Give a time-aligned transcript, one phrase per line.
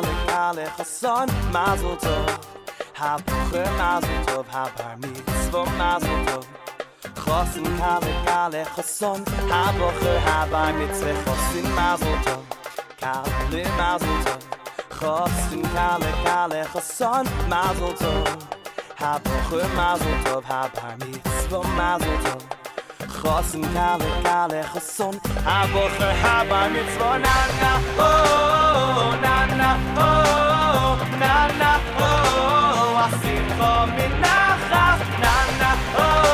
[0.00, 2.26] Kale kale chasson Mazel tov.
[2.94, 4.46] Hab buche Mazel tov.
[4.48, 6.44] Hab bar mitzvah Mazel tov.
[7.14, 12.42] Chossen kale kale chasson Hab buche hab bar mitzvah Chossen Mazel tov.
[13.00, 14.42] Kale Mazel tov.
[14.98, 18.26] Chossen kale kale chasson Mazel tov.
[18.96, 19.62] Hab buche
[23.22, 25.14] khosn kale kale khosn
[25.58, 25.82] abo
[26.22, 27.72] khaba mit zwa na na
[28.08, 28.12] o
[29.24, 29.70] na na
[30.08, 30.10] o
[31.22, 31.72] na na
[32.08, 32.10] o
[33.04, 34.36] asim kho mit na
[35.60, 36.29] na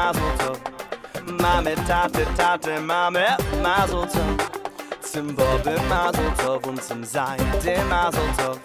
[0.00, 0.58] Mazel Tov.
[1.42, 4.50] Mame, Tate, Tate, Mame, Mazel Tov.
[5.02, 8.58] Zum Bobbe Mazel Tov und zum Sein der Mazel Tov.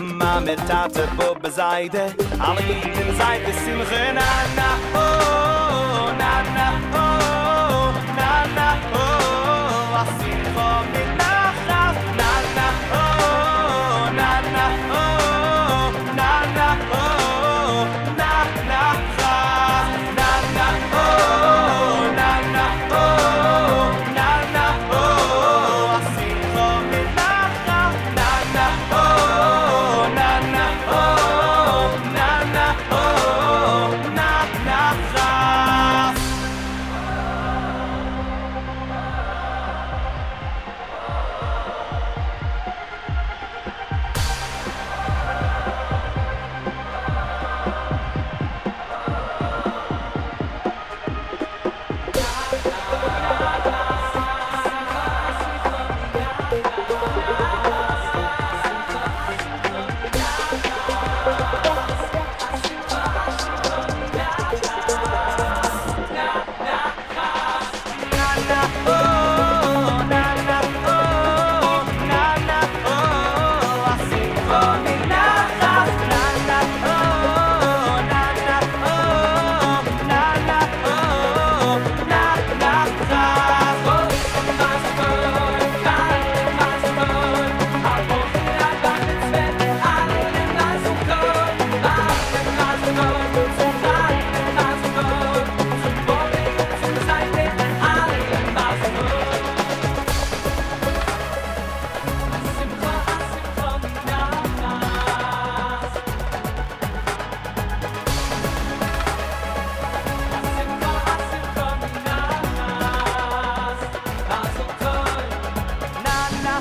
[0.00, 2.12] Mame, Tate, Bobbe, Seide.
[2.40, 6.68] Alle Jeden Seite Simche, na, na, oh Na, na,
[7.02, 8.68] oh Na, na,
[9.00, 11.11] oh Asimcha mit Nachas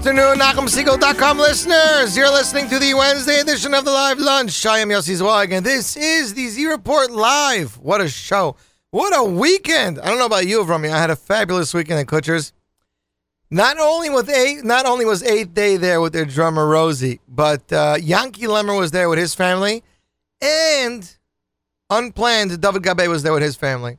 [0.00, 2.16] afternoon, NachumSegal.com listeners.
[2.16, 4.64] You're listening to the Wednesday edition of the Live Lunch.
[4.64, 7.76] I am Yossi Zweig, and this is the Z Report Live.
[7.76, 8.56] What a show.
[8.92, 9.98] What a weekend.
[9.98, 10.88] I don't know about you, Romy.
[10.88, 12.54] I had a fabulous weekend at Kutsher's.
[13.50, 17.70] Not only with eight, not only was Eighth Day there with their drummer Rosie, but
[17.70, 19.84] uh, Yankee Lemmer was there with his family,
[20.40, 21.14] and
[21.90, 23.98] unplanned, David Gabe was there with his family.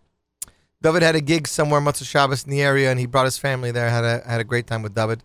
[0.81, 3.69] David had a gig somewhere, Matzah Shabbos, in the area, and he brought his family
[3.69, 3.88] there.
[3.92, 5.21] Had a had a great time with David.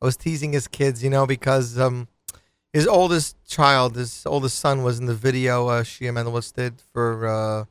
[0.00, 2.08] I was teasing his kids, you know, because um,
[2.72, 7.26] his oldest child, his oldest son, was in the video uh, Shia Mendelowitz did for
[7.26, 7.64] uh,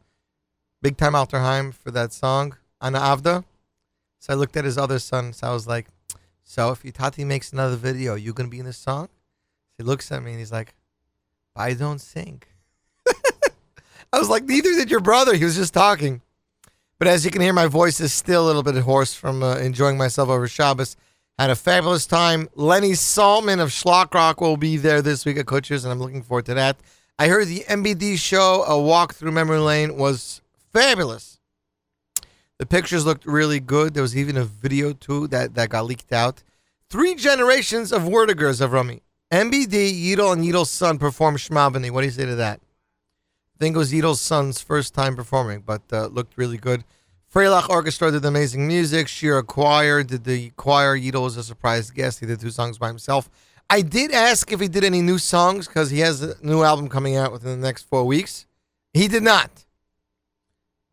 [0.82, 3.44] Big Time Alterheim for that song, Ana Avda.
[4.20, 5.88] So I looked at his other son, so I was like,
[6.44, 9.10] so if your Tati makes another video, you to be in this song?
[9.78, 10.76] He looks at me and he's like,
[11.56, 12.44] I don't sing.
[14.14, 15.36] I was like, neither did your brother.
[15.36, 16.22] He was just talking.
[16.98, 19.56] But as you can hear, my voice is still a little bit hoarse from uh,
[19.58, 20.98] enjoying myself over Shabbos.
[21.40, 22.50] Had a fabulous time.
[22.56, 26.22] Lenny Solomon of Shlock Rock will be there this week at Kutsher's, and I'm looking
[26.22, 26.76] forward to that.
[27.18, 30.42] I heard the MBD show, a walk through memory lane, was
[30.74, 31.40] fabulous.
[32.58, 33.94] The pictures looked really good.
[33.94, 36.44] There was even a video too that, that got leaked out.
[36.90, 39.02] Three generations of Werdygers of Rumi.
[39.32, 41.90] MBD, Yidel, and Yidel's son performed Shmabani.
[41.90, 42.60] What do you say to that?
[43.56, 46.84] I think it was Yidel's son's first time performing, but uh, looked really good.
[47.34, 49.08] Freilach Orchestra did amazing music.
[49.08, 50.98] Shira Choir did the choir.
[50.98, 52.20] Yidel was a surprise guest.
[52.20, 53.30] He did two songs by himself.
[53.70, 56.90] I did ask if he did any new songs because he has a new album
[56.90, 58.48] coming out within the next four weeks.
[58.94, 59.52] He did not.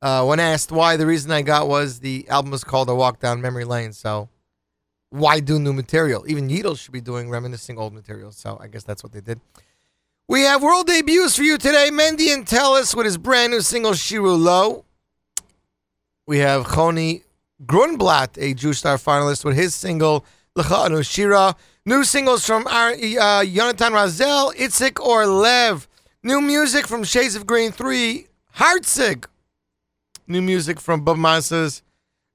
[0.03, 3.19] Uh, when asked why, the reason I got was the album was called A Walk
[3.19, 3.95] Down Memory Lane.
[3.95, 4.29] So
[5.09, 6.25] why do new material?
[6.29, 8.31] Even Yidel should be doing reminiscing old material.
[8.31, 9.41] So I guess that's what they did.
[10.29, 11.89] We have world debuts for you today.
[11.91, 14.86] Mendy Antelis with his brand new single Shiru Low.
[16.29, 17.23] We have Choni
[17.65, 20.25] Grunblatt, a Jewish Star finalist, with his single
[20.57, 21.55] L'cha Shira.
[21.85, 25.87] New singles from our, uh, Yonatan Razel, Itzik Orlev.
[26.25, 28.27] New music from Shades of Green 3,
[28.57, 29.27] Hartzig.
[30.27, 31.83] New music from Bob Masas,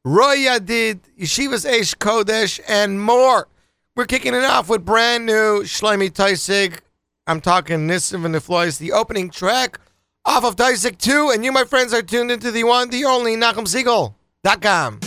[0.05, 3.49] Roy Yadid, Yeshivas Eish Kodesh, and more.
[3.97, 6.79] We're kicking it off with brand new Shlomi Taussig.
[7.27, 9.81] I'm talking Nissim and the Floys, the opening track
[10.25, 11.31] off of Taussig 2.
[11.33, 14.99] And you, my friends, are tuned into the one, the only NachumSegal.com.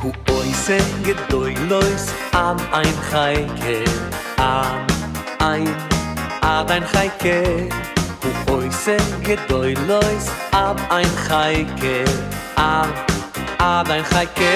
[0.00, 3.84] Hu oise gedoylois am ein Chaike
[4.38, 4.91] Am
[5.42, 5.66] ein
[6.40, 7.68] ab ein heike
[8.22, 12.04] du hoise gedoy lois ab ein heike
[12.56, 13.12] ab
[13.58, 14.52] ab ein heike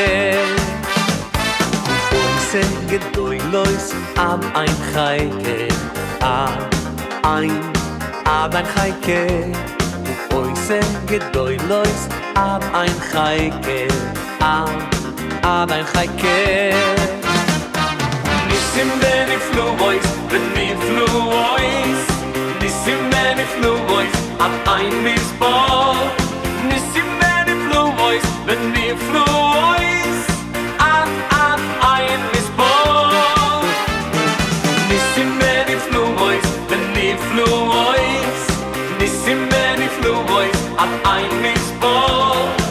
[1.87, 3.87] du hoise gedoy lois
[4.17, 5.59] ab ein heike
[6.21, 6.75] ab
[7.35, 7.51] ein
[8.25, 9.21] ab ein heike
[10.05, 13.89] du hoise gedoy lois ab ein heike
[14.39, 14.71] ab
[15.43, 16.39] ab ein heike
[18.49, 22.01] Nisim ben iflu boys, boys
[22.61, 25.97] Nissim ben iflu boys, ab ein misbol
[26.69, 30.21] Nissim ben iflu boys, ben iflu boys
[30.79, 33.65] Ab, ab ein misbol
[34.91, 38.41] Nissim ben iflu boys, ben iflu boys
[39.01, 42.66] Nissim ben iflu boys, ab ein misbol Nissim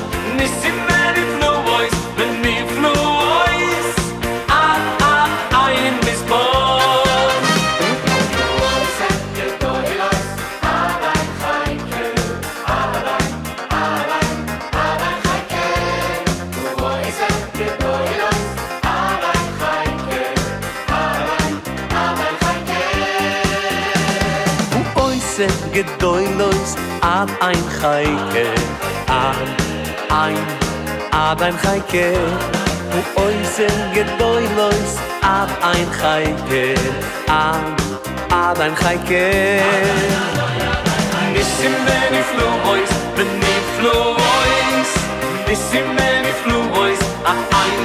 [27.06, 28.47] ad ein heike
[29.07, 29.50] ad
[30.09, 30.38] ein
[31.12, 32.07] ad ein heike
[32.92, 36.64] du oisen getoy lois ad ein heike
[37.28, 37.78] ad
[38.30, 39.28] ad ein heike
[41.33, 44.92] bis im meni flu boys bin ni flu boys
[45.45, 47.80] bis im meni flu boys a ein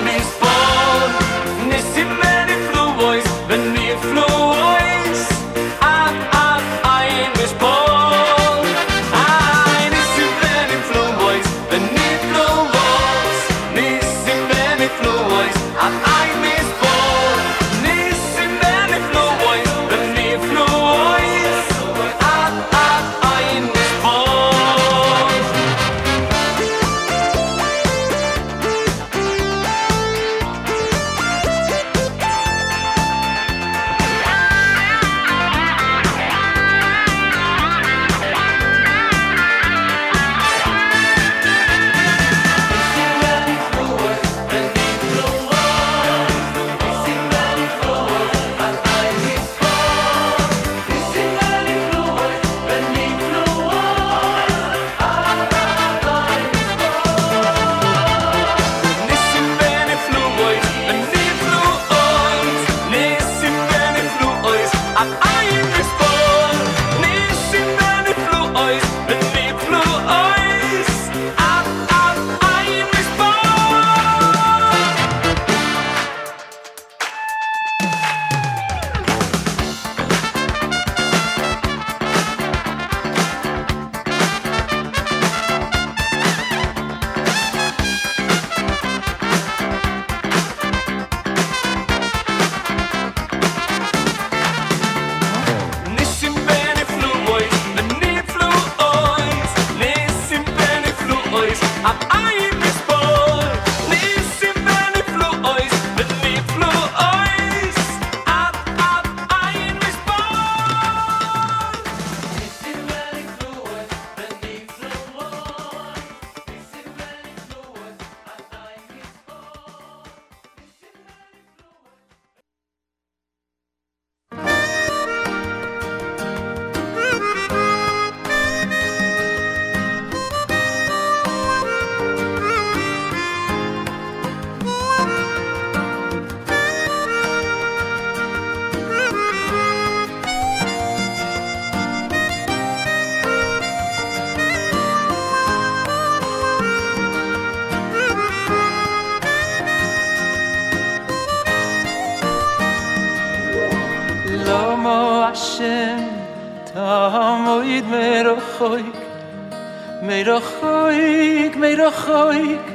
[162.11, 162.67] khoyk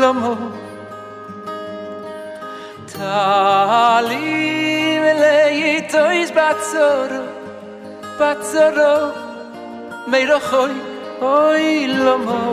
[0.00, 0.12] lo
[2.94, 4.40] tali
[5.04, 5.58] melay
[5.92, 7.10] toyz batzor
[8.18, 8.76] batzor
[10.10, 10.74] me ro khoy
[11.38, 11.66] oy
[12.04, 12.44] lo mo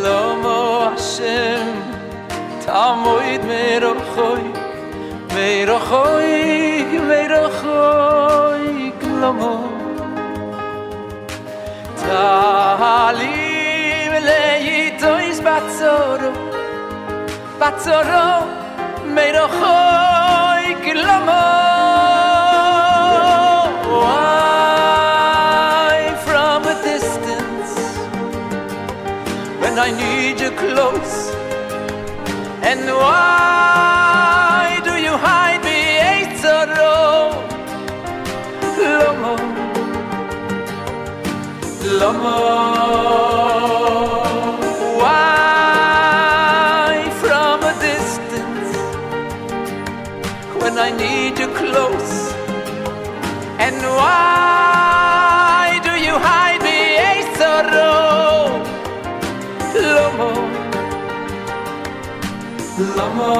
[0.00, 0.62] ashem mo
[1.10, 1.66] shem
[2.64, 4.44] tamoyd me ro khoy
[5.34, 6.32] me ro khoy
[7.08, 8.66] me ro khoy
[9.20, 9.54] lo mo
[24.72, 27.70] Why from a distance
[29.60, 31.14] when I need you close
[32.70, 35.78] and why do you hide me
[36.12, 36.96] Eitzaro
[38.78, 39.34] Lomo
[42.00, 43.71] Lomo
[51.72, 52.14] close.
[53.66, 56.78] And why do you hide me
[57.10, 57.94] Eitzaro
[59.72, 60.30] Lomo Lomo.
[62.96, 63.32] Lomo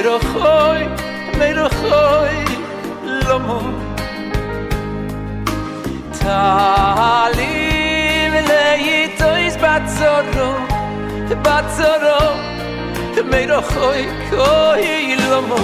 [0.00, 0.80] Meirochoi,
[1.38, 2.40] Meirochoi,
[3.28, 3.60] Lomo.
[6.18, 10.50] Talim leitois batzoro,
[11.44, 12.20] batzoro
[13.30, 15.62] Meirochoi, koi lomo.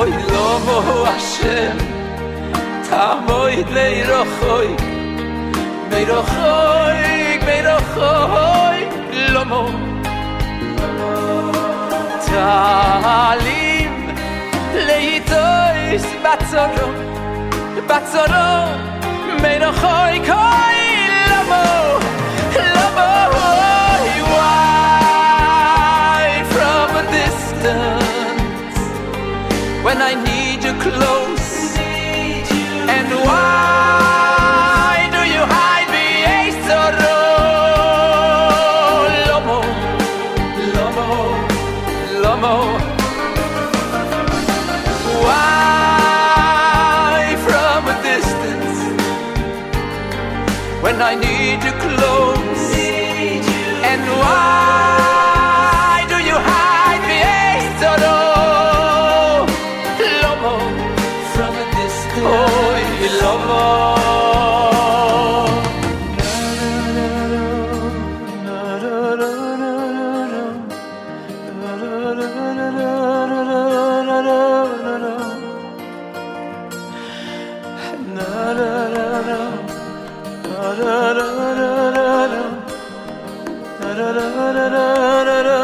[0.00, 1.76] Oy lomo Hashem,
[2.90, 4.70] tamoid leirochoi
[5.92, 6.98] Meirochoi, Meirochoi,
[7.46, 8.80] Lomo Meirochoi, Meirochoi,
[9.32, 9.89] Lomo.
[12.30, 14.08] צהלים
[14.74, 15.34] לאיתו
[15.76, 16.92] יש בצורו
[17.86, 18.66] בצורו
[19.42, 20.79] מנוחוי קוי
[84.20, 85.59] Why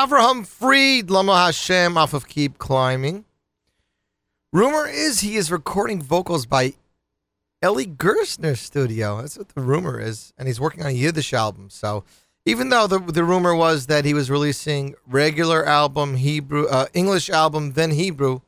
[0.00, 3.26] Avraham Fried Lama Hashem, off of Keep Climbing.
[4.50, 6.72] Rumor is he is recording vocals by
[7.62, 9.20] Eli Gerstner's studio.
[9.20, 10.32] That's what the rumor is.
[10.38, 11.68] And he's working on a Yiddish album.
[11.68, 12.04] So
[12.46, 17.28] even though the, the rumor was that he was releasing regular album, Hebrew, uh, English
[17.28, 18.40] album, then Hebrew,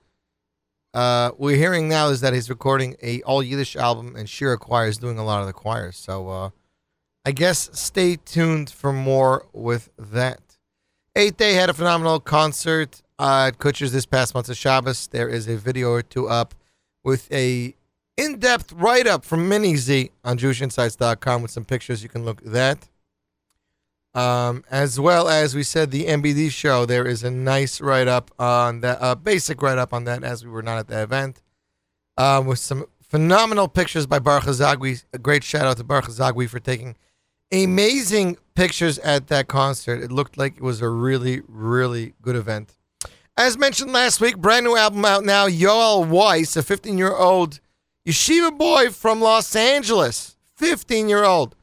[0.95, 4.87] uh, we're hearing now is that he's recording a all Yiddish album and Shira Choir
[4.87, 5.99] is doing a lot of the choirs.
[5.99, 6.51] So uh,
[7.27, 10.41] I guess stay tuned for more with that.
[11.15, 15.09] Eighth Day had a phenomenal concert uh, at Kutsher's this past month of Shabbos.
[15.09, 16.55] There is a video or two up
[17.05, 17.75] with a
[18.17, 22.03] in-depth write-up from Mini Z on JewishInsights.com with some pictures.
[22.03, 22.89] You can look at that.
[24.15, 26.87] Um, as well as we said, the MBD show.
[26.87, 30.63] There is a nice write-up on that, uh, basic write-up on that, as we were
[30.63, 31.43] not at the event,
[32.17, 35.05] um, with some phenomenal pictures by Baruch Zagwi.
[35.13, 36.97] A great shout out to Baruch Zagwi for taking
[37.53, 40.03] amazing pictures at that concert.
[40.03, 42.77] It looked like it was a really, really good event.
[43.37, 45.49] As mentioned last week, brand new album out now.
[45.49, 47.61] Yoel Weiss, a 15 year old
[48.07, 51.55] yeshiva boy from Los Angeles, 15 year old,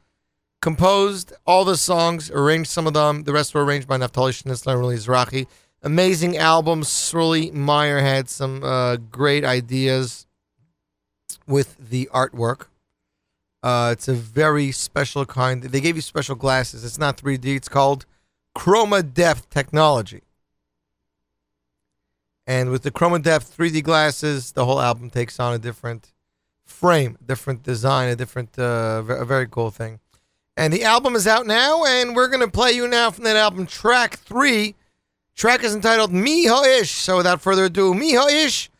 [0.60, 3.22] composed all the songs, arranged some of them.
[3.24, 5.46] The rest were arranged by Naftali Schnitzler and Ruli Zrachi.
[5.82, 6.84] Amazing album.
[6.84, 10.26] Surly Meyer had some uh, great ideas
[11.46, 12.66] with the artwork.
[13.62, 15.62] Uh, it's a very special kind.
[15.62, 16.84] They gave you special glasses.
[16.84, 17.56] It's not 3D.
[17.56, 18.06] It's called
[18.56, 20.22] Chroma Depth technology.
[22.46, 26.12] And with the Chroma Depth 3D glasses, the whole album takes on a different
[26.64, 30.00] frame, different design, a different, uh, a very cool thing.
[30.56, 33.36] And the album is out now, and we're going to play you now from that
[33.36, 34.74] album, track three.
[35.36, 36.90] Track is entitled Mi Ish.
[36.90, 38.70] So without further ado, Mi Ish,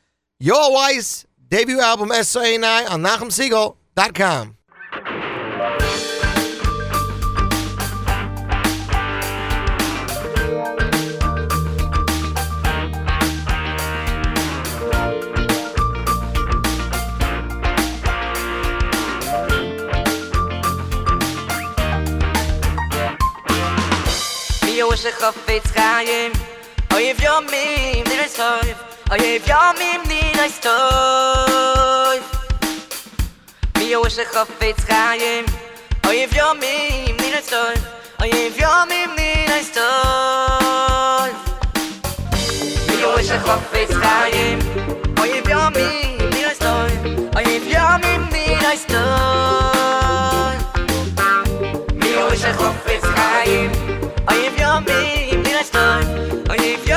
[0.43, 4.57] Yoel Weiss, debut album SOA9 on NachumSegal.com.
[25.03, 26.33] שלך חפץ חיים
[26.93, 28.77] אויב יומים נראה סטויב
[29.11, 32.23] אויב יומים נראה סטויב
[33.79, 35.45] מי יאו שלך חפץ חיים
[36.07, 37.85] אויב יומים נראה סטויב
[38.21, 41.37] אויב יומים נראה סטויב
[42.89, 44.59] Mir wisch ich hoff ich kein
[45.19, 46.91] Oh ihr bi mir mir ist doch
[47.37, 49.21] Oh ihr bi mir mir ist doch
[54.71, 56.90] soif Mi wish a chafetz chayim Oyev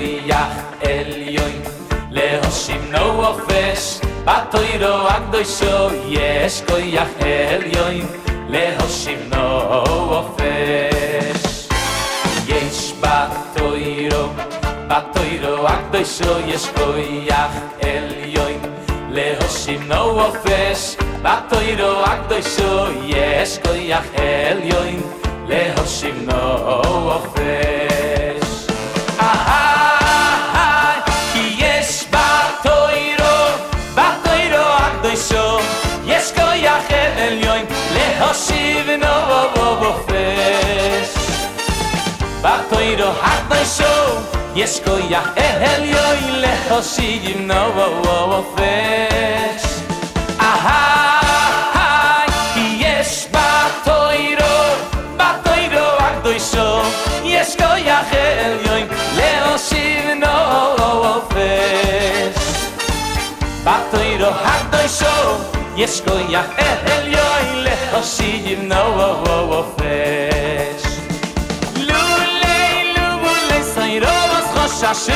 [0.00, 1.62] ישקויח עליון
[2.10, 8.06] להושיב נו אופש בתוירו הקדושו ישקויח עליון
[8.48, 9.60] להושיב נו
[9.92, 11.68] אופש
[12.48, 14.28] יש בתוירו
[14.88, 18.58] בתוירו הקדושו ישקויח עליון
[19.10, 25.00] להושיב נו אופש בתוירו הקדושו ישקויח עליון
[25.48, 27.10] להושיב נו
[38.49, 41.09] להושיב נו אופש.
[42.41, 44.19] בתוירו הקדושו,
[44.55, 49.63] יש כוח עליון להושיב נו אופש.
[50.41, 54.63] אהה, כי יש בתוירו,
[55.17, 56.81] בתוירו הקדושו,
[57.23, 60.27] יש כוח עליון להושיב נו
[60.77, 62.45] אופש.
[63.63, 65.05] בתוירו הקדושו,
[65.77, 66.45] יש כוח
[67.92, 70.82] חשידים נו וו וו פש.
[71.76, 75.12] לולי לולי סיירו אז חששו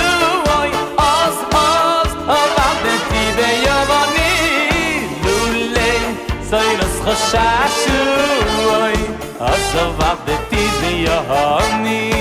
[0.57, 5.09] אוי אז אז עבדתי ביומני.
[5.25, 5.99] לולי
[6.43, 8.03] סיירו אז חששו
[8.65, 8.93] אוי
[9.41, 12.13] אז עבדתי ביומני.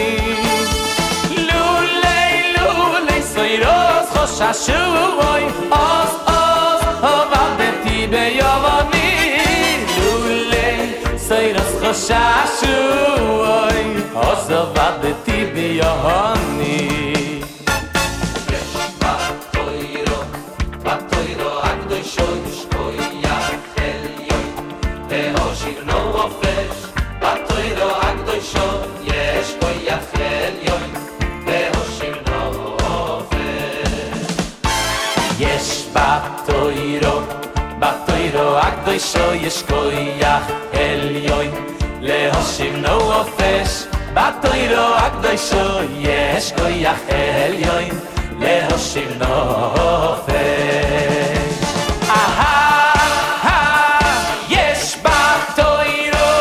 [1.30, 4.84] לולי לולי סיירו אז חששו
[5.18, 9.43] אוי אז אז עבדתי ביומני.
[11.23, 12.69] ביומני לולי סיירוס חוששוי
[14.13, 17.22] עוז עבדתי ביומני בתוירו,
[37.84, 40.44] בתוירו הקדושו יש כויח
[40.74, 41.48] עליון,
[42.02, 43.84] להושיב נו אופש.
[44.14, 48.00] בתוירו הקדושו יש כויח עליון,
[48.40, 49.36] להושיב נו
[49.80, 50.34] אופש.
[54.50, 56.32] יש בתוירו,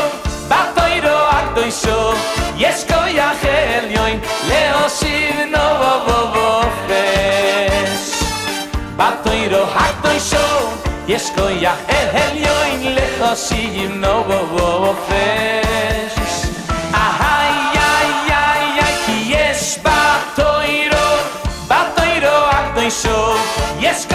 [0.49, 2.13] בתוירו הקדושו,
[2.57, 6.43] יש כויח עליון, להושיב נו אופש.
[9.75, 10.52] הקדושו,
[11.09, 16.47] יש כל אל אל יוין לחושי ימנו בו בו בו פש
[16.95, 21.17] אהי יאי יאי כי יש בתוירו
[21.65, 22.91] בתוירו אקדוי
[23.81, 24.15] יש כל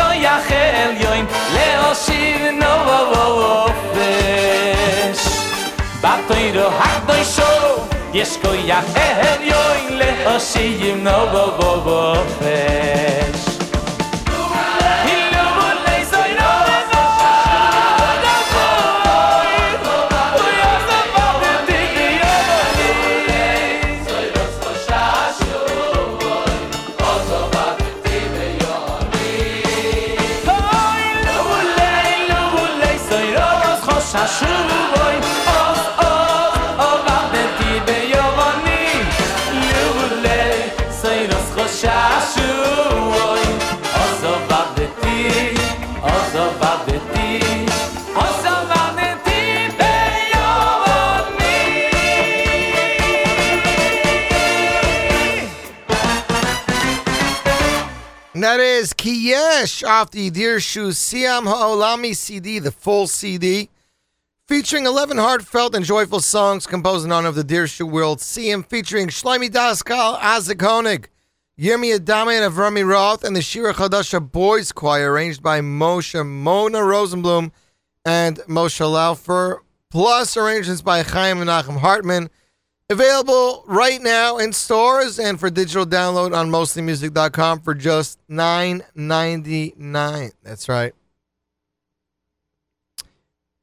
[0.52, 3.65] אל יוין לחושי ימנו בו בו
[6.02, 8.56] בתוירו אקדוי שוב יש כל
[8.95, 12.13] אל יוין לחושי ימנו בו בו
[58.48, 63.70] that is Kiyesh off the Dirshu Siyum Ha'olami CD, the full CD,
[64.48, 69.10] featuring 11 heartfelt and joyful songs composed in honor of the Dirshu World Siyum, featuring
[69.10, 71.08] Shlomi Daskal, Azik Honig,
[71.60, 76.80] Yirmi Adame and Avrami Roth, and the Shira Chadasha Boys Choir, arranged by Moshe Mona
[76.80, 77.52] Rosenblum
[78.06, 79.58] and Moshe Laufer,
[79.90, 82.30] plus arrangements by Chaim Menachem Hartman.
[82.89, 90.32] Available right now in stores and for digital download on mostlymusic.com for just $9.99.
[90.41, 90.93] That's right.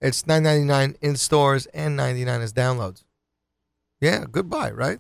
[0.03, 3.05] It's $9.99 in stores and 99 as downloads.
[3.99, 4.99] Yeah, goodbye, right?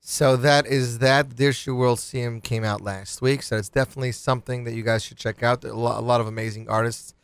[0.00, 1.30] So that is that.
[1.30, 5.16] Dirshu World Siyum came out last week, so it's definitely something that you guys should
[5.16, 5.64] check out.
[5.64, 7.14] A lot, a lot of amazing artists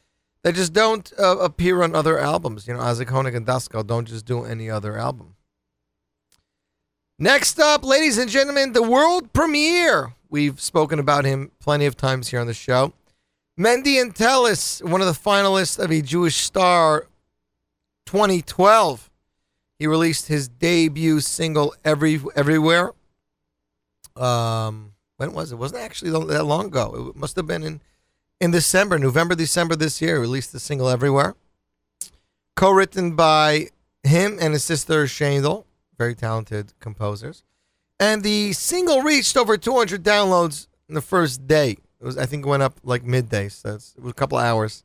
[0.43, 2.67] that just don't uh, appear on other albums.
[2.67, 5.36] You know, Isaac Honig and Daskal don't just do any other album.
[7.19, 10.13] Next up, ladies and gentlemen, the world premiere.
[10.29, 12.93] We've spoken about him plenty of times here on the show.
[13.59, 17.07] Mendy Antelis, one of the finalists of a Jewish Star
[18.05, 19.11] 2012.
[19.79, 22.93] He released his debut single Every Everywhere.
[24.15, 25.55] Um, when was it?
[25.55, 27.13] It wasn't actually that long ago.
[27.15, 27.81] It must have been in
[28.43, 30.21] in December, November, December this year.
[30.21, 31.35] Released the single everywhere.
[32.57, 33.69] Co-written by
[34.03, 35.66] him and his sister Shandel,
[35.99, 37.43] very talented composers.
[37.99, 41.79] And the single reached over 200 downloads in the first day.
[42.01, 44.85] It was, I think, went up like midday, so it was a couple hours.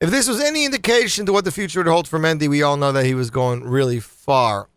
[0.00, 2.76] If this was any indication to what the future would hold for Mendy, we all
[2.76, 4.68] know that he was going really far.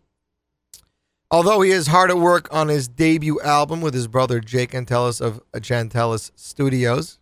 [1.32, 5.20] Although he is hard at work on his debut album with his brother Jake Antelis
[5.20, 7.18] of Jantelis Studios,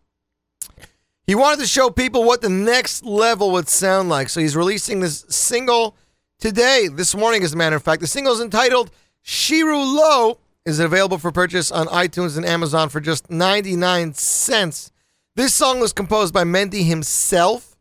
[1.25, 4.27] he wanted to show people what the next level would sound like.
[4.27, 5.95] So he's releasing this single
[6.43, 8.01] today, this morning, as a matter of fact.
[8.01, 8.91] The single is entitled
[9.23, 14.91] Shiru Low, is available for purchase on iTunes and Amazon for just 99 cents.
[15.37, 17.77] This song was composed by Mendy himself,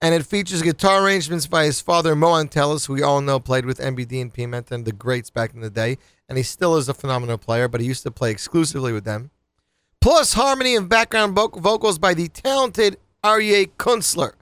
[0.00, 3.66] and it features guitar arrangements by his father, Moan Antelis, who we all know played
[3.66, 5.98] with MBD and Piamenta and the greats back in the day,
[6.30, 9.30] and he still is a phenomenal player, but he used to play exclusively with them.
[10.00, 14.32] Plus harmony and background vocals by the talented Aryeh Kunstler.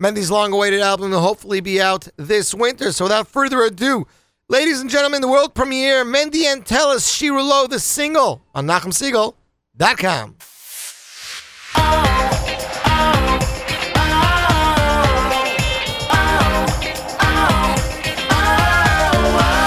[0.00, 2.92] Mendy's long-awaited album will hopefully be out this winter.
[2.92, 4.06] So without further ado,
[4.48, 8.40] ladies and gentlemen, the world premiere, Mendy and Antelis, Shirulo, the single
[10.04, 10.36] on.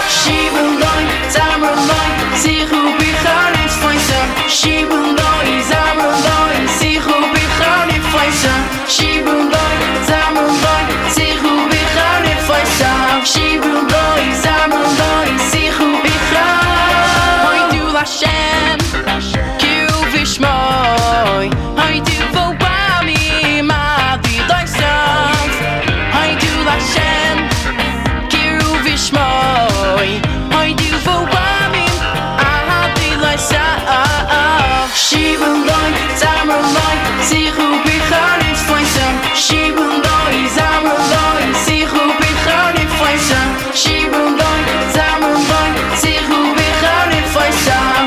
[0.08, 1.04] Shibuloi,
[1.36, 4.22] Zamruloi, Sichu Bichani Fleisa.
[4.48, 5.60] Shibuloi,
[8.12, 8.56] פויסה
[8.88, 12.96] שיבום בוי זמום בוי זיכו ביכה לפויסה
[13.26, 13.72] שיבום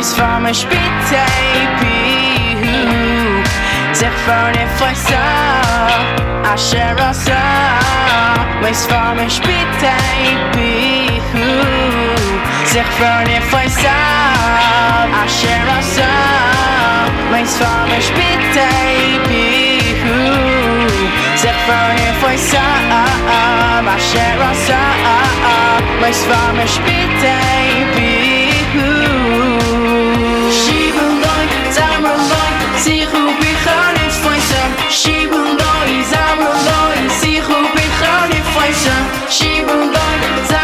[0.00, 1.18] is van mijn spittepiu
[3.92, 5.22] Zeg van een fresa
[6.52, 7.42] Asherasa
[8.60, 9.90] Wees van mijn spittepiu
[12.72, 13.98] Zeg van een fresa
[15.24, 16.08] Asherasa
[17.30, 19.38] Wees van mijn spittepiu
[21.34, 22.62] Zeg van een fresa
[23.96, 24.80] Asherasa
[26.00, 28.19] Wees van mijn spittepiu
[34.90, 36.50] She been going 在我
[37.22, 40.59] he's already fight her, she will know.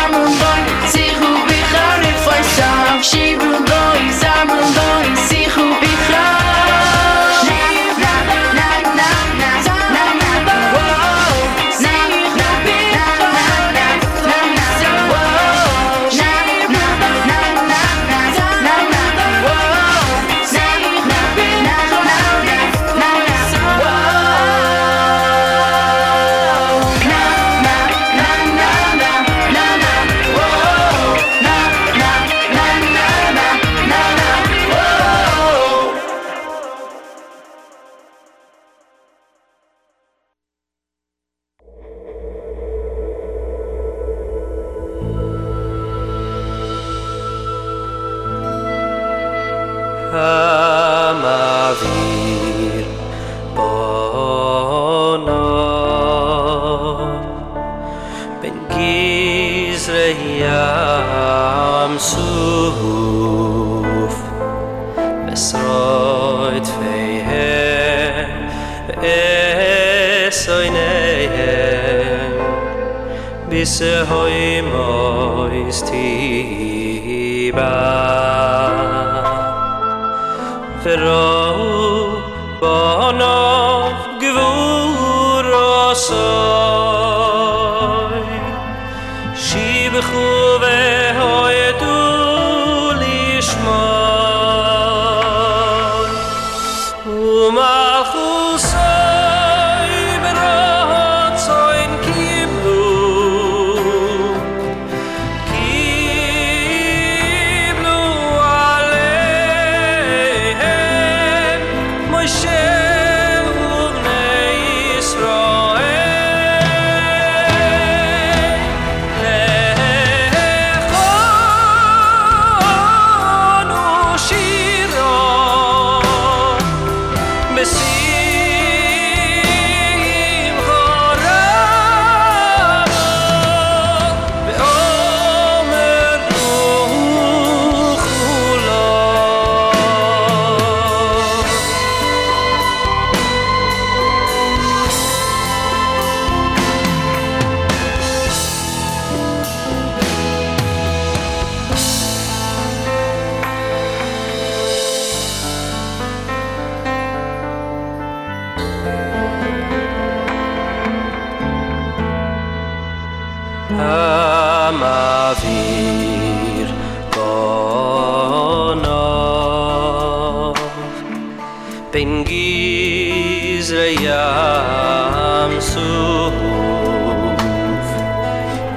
[171.96, 176.36] Pengis Rayam Suf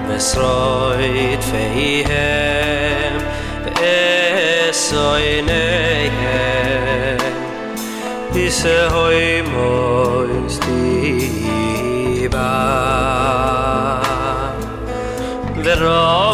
[0.08, 3.20] Besroit Fehihem
[3.76, 4.80] Besoinehem
[8.32, 12.56] Disse hoi mois diba
[15.60, 16.29] Verroi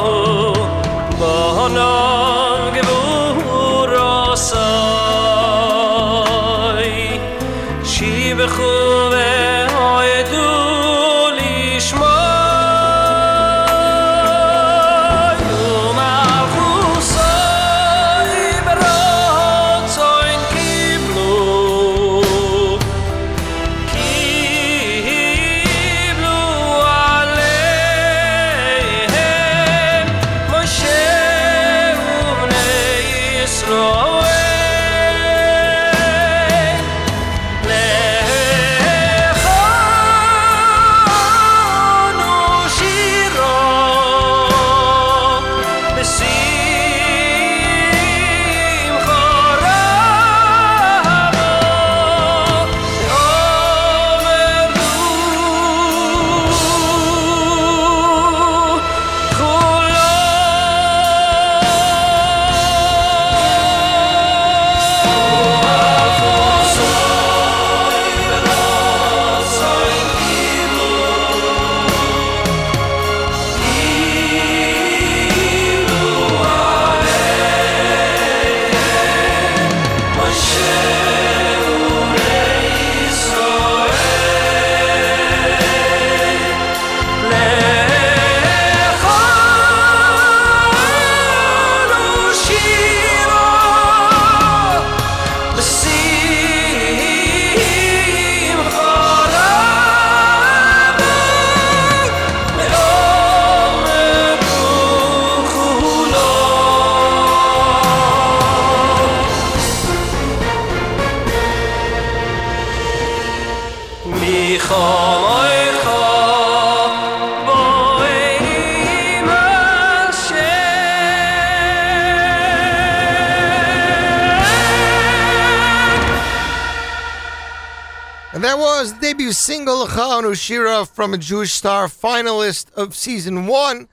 [130.36, 133.88] Shira from a Jewish Star finalist of season one,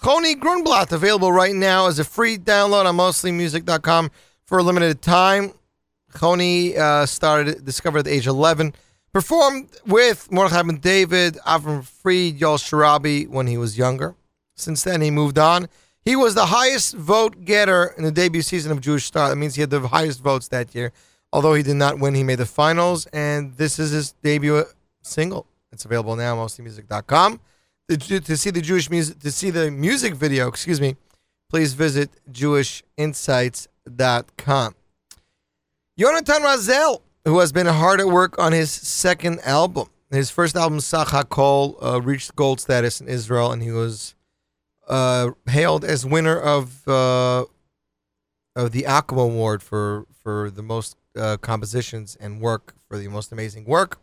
[0.00, 4.10] Choni Grunblatt, available right now as a free download on mostlymusic.com
[4.44, 5.52] for a limited time.
[6.12, 8.74] Choni uh, started discovered at the age of 11,
[9.12, 14.14] performed with Mordechai Ben David, Avram Fried, Yoel Sharabi when he was younger.
[14.56, 15.68] Since then, he moved on.
[16.02, 19.28] He was the highest vote getter in the debut season of Jewish Star.
[19.28, 20.92] That means he had the highest votes that year.
[21.32, 24.64] Although he did not win, he made the finals, and this is his debut
[25.02, 25.46] single.
[25.72, 27.40] It's available now, on mostlymusic.com.
[27.90, 30.96] To, see the Jewish music, to see the music video, excuse me,
[31.48, 34.74] please visit jewishinsights.com.
[35.98, 39.88] Yonatan Razel, who has been hard at work on his second album.
[40.10, 44.14] His first album, Sach HaKol, uh, reached gold status in Israel, and he was
[44.86, 47.44] uh, hailed as winner of uh,
[48.56, 53.32] of the Akum Award for for the most uh, compositions and work for the most
[53.32, 53.98] amazing work.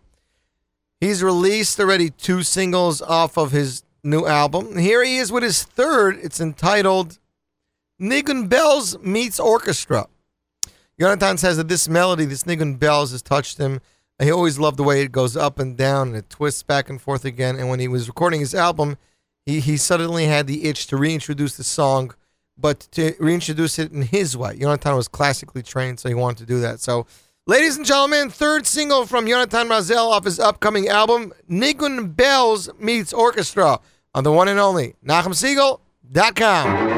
[1.05, 4.75] He's released already two singles off of his new album.
[4.75, 6.17] Here he is with his third.
[6.19, 7.19] It's entitled
[8.01, 10.07] Nigun Bells Meets Orchestra.
[10.99, 13.81] Jonathan says that this melody, this Nigun Bells, has touched him.
[14.17, 16.99] He always loved the way it goes up and down and it twists back and
[16.99, 17.55] forth again.
[17.55, 18.97] And when he was recording his album,
[19.45, 22.15] he, he suddenly had the itch to reintroduce the song,
[22.57, 24.57] but to reintroduce it in his way.
[24.57, 26.79] Jonathan was classically trained, so he wanted to do that.
[26.79, 27.05] So,
[27.45, 33.13] ladies and gentlemen, third single from Jonathan Razel off his upcoming album, Nigun Bells Meets
[33.13, 33.79] Orchestra,
[34.13, 36.94] on the one and only NachumSegal.com.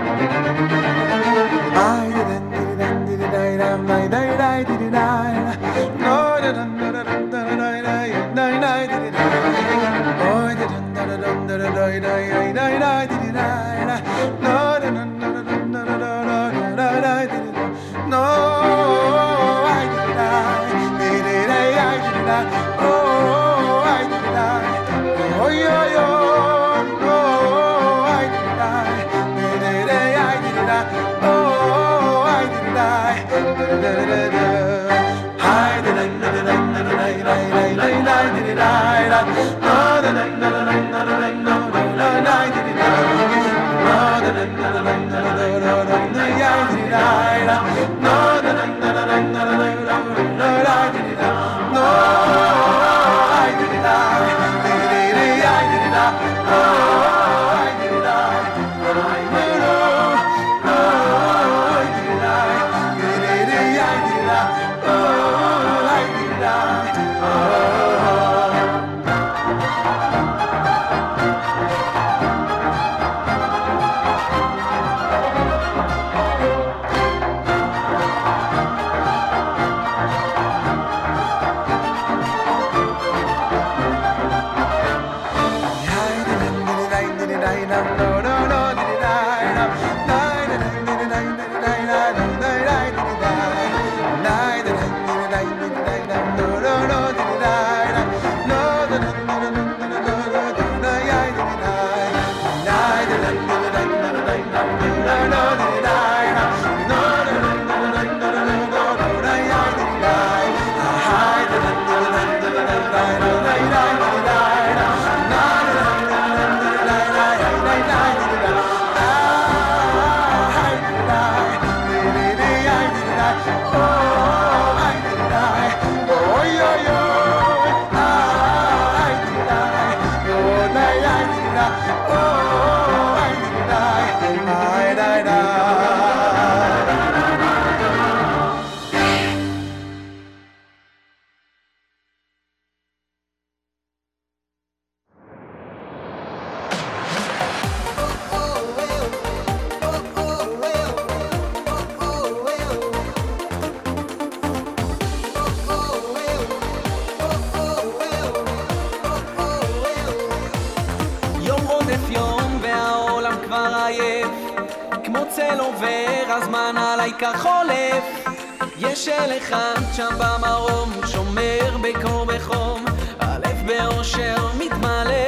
[169.37, 172.85] אחד שם במרום שומר בקור בחום.
[173.19, 175.27] הלב באושר מתמלא.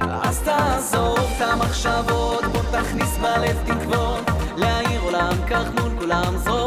[0.00, 4.30] אז תעזוב את המחשבות בוא תכניס בלב תקוות.
[4.56, 6.59] להאיר עולם כך מול כולם זרום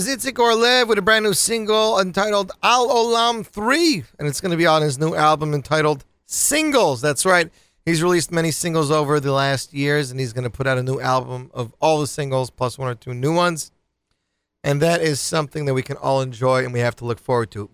[0.00, 4.50] was Itzik Orlev with a brand new single entitled Al Olam 3, and it's going
[4.50, 7.02] to be on his new album entitled Singles.
[7.02, 7.50] That's right.
[7.84, 10.82] He's released many singles over the last years, and he's going to put out a
[10.82, 13.72] new album of all the singles plus one or two new ones.
[14.64, 17.50] And that is something that we can all enjoy and we have to look forward
[17.50, 17.68] to.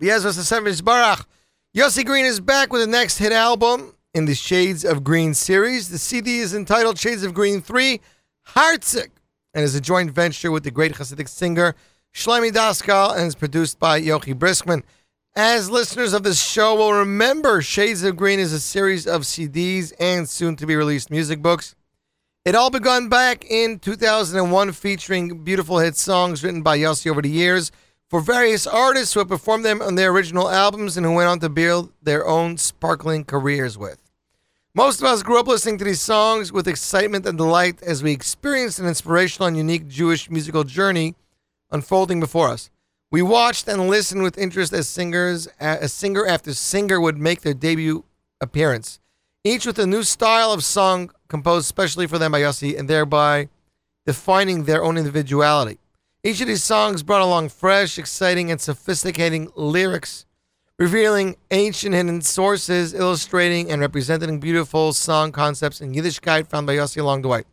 [1.73, 5.87] Yossi Green is back with the next hit album in the Shades of Green series.
[5.87, 8.01] The CD is entitled Shades of Green 3
[8.49, 9.11] Heartsick
[9.53, 11.73] and is a joint venture with the great Hasidic singer
[12.13, 14.83] Shlomi Daskal and is produced by Yochi Briskman.
[15.35, 19.93] As listeners of this show will remember, Shades of Green is a series of CDs
[19.99, 21.75] and soon to be released music books.
[22.43, 27.29] It all begun back in 2001, featuring beautiful hit songs written by Yossi over the
[27.29, 27.71] years
[28.09, 31.39] for various artists who have performed them on their original albums and who went on
[31.41, 34.01] to build their own sparkling careers with.
[34.73, 38.11] Most of us grew up listening to these songs with excitement and delight as we
[38.11, 41.15] experienced an inspirational and unique Jewish musical journey
[41.71, 42.69] unfolding before us.
[43.09, 47.53] We watched and listened with interest as singers, as singer after singer would make their
[47.53, 48.03] debut
[48.41, 48.99] appearance,
[49.43, 53.49] each with a new style of song composed specially for them by Yossi and thereby
[54.05, 55.77] defining their own individuality.
[56.23, 60.25] Each of these songs brought along fresh, exciting, and sophisticating lyrics,
[60.77, 66.99] revealing ancient hidden sources, illustrating and representing beautiful song concepts in Yiddishkeit found by Yossi
[66.99, 67.43] along the way.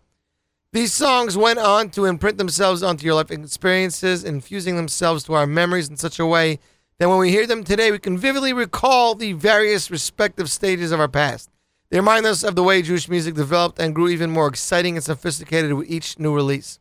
[0.74, 5.46] These songs went on to imprint themselves onto your life experiences, infusing themselves to our
[5.46, 6.58] memories in such a way
[6.98, 10.98] that when we hear them today, we can vividly recall the various respective stages of
[10.98, 11.48] our past.
[11.90, 15.04] They remind us of the way Jewish music developed and grew even more exciting and
[15.04, 16.80] sophisticated with each new release.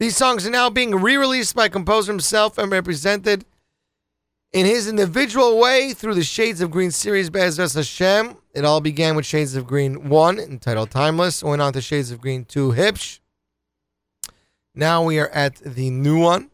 [0.00, 3.44] These songs are now being re released by composer himself and represented
[4.52, 8.36] in his individual way through the Shades of Green series Be'ezras Hashem.
[8.52, 12.20] It all began with Shades of Green 1, entitled Timeless, went on to Shades of
[12.20, 13.20] Green 2, Hipsh.
[14.74, 16.50] Now we are at the new one,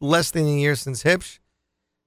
[0.00, 1.38] less than a year since Hipsh.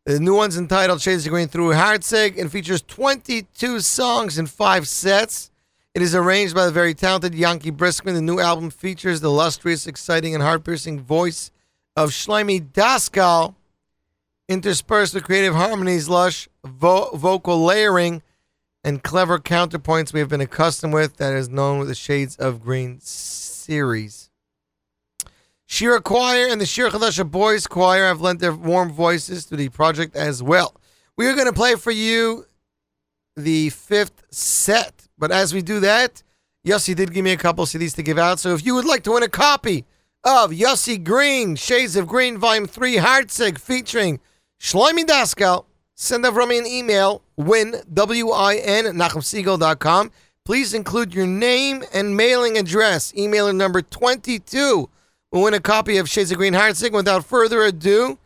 [0.06, 4.88] The new one's entitled Shades of Green Through Heartsick and features 22 songs in five
[4.88, 5.52] sets.
[5.94, 8.14] It is arranged by the very talented Yankee Briskman.
[8.14, 11.52] The new album features the illustrious, exciting, and heart-piercing voice
[11.96, 13.56] of Shlomi Daskal,
[14.48, 18.22] interspersed with creative harmonies, lush vo- vocal layering,
[18.84, 22.62] and clever counterpoints we have been accustomed with that is known with the Shades of
[22.62, 24.30] Green series.
[25.66, 29.70] Shira Choir and the Shir Chadasha Boys Choir have lent their warm voices to the
[29.70, 30.76] project as well.
[31.18, 32.46] We are going to play for you
[33.36, 35.08] the fifth set.
[35.18, 36.22] But as we do that,
[36.68, 38.40] Yossi did give me a couple CDs to give out.
[38.40, 39.86] So if you would like to win a copy
[40.24, 44.20] of Yossi Green, Shades of Green, Volume 3, Heartsick, featuring
[44.64, 50.10] Shlomi Daskal, send me an email, win, W-I-N, at.
[50.46, 53.12] Please include your name and mailing address.
[53.12, 54.90] Emailer number 22
[55.32, 56.94] will win a copy of Shades of Green Heartsick.
[56.94, 58.18] Without further ado,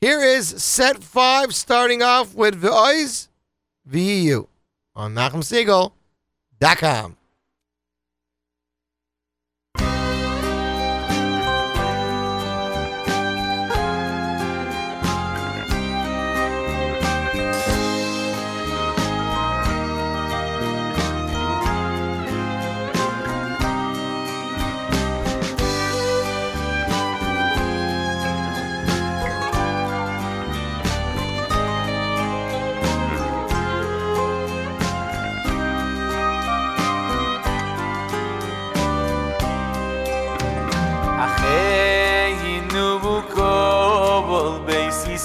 [0.00, 3.28] here is set five, starting off with V'oiz
[3.86, 4.48] VU
[4.96, 7.16] on NachumSegal.com.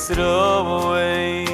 [0.09, 1.45] takes it all away.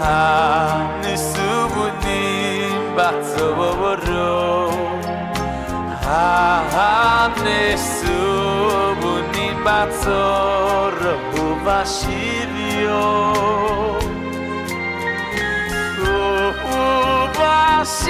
[0.00, 4.70] Hani subudim batzoboro.
[6.04, 13.06] Hani ah, subudim batzoro uvashirio.
[17.30, 18.00] Uvashirio.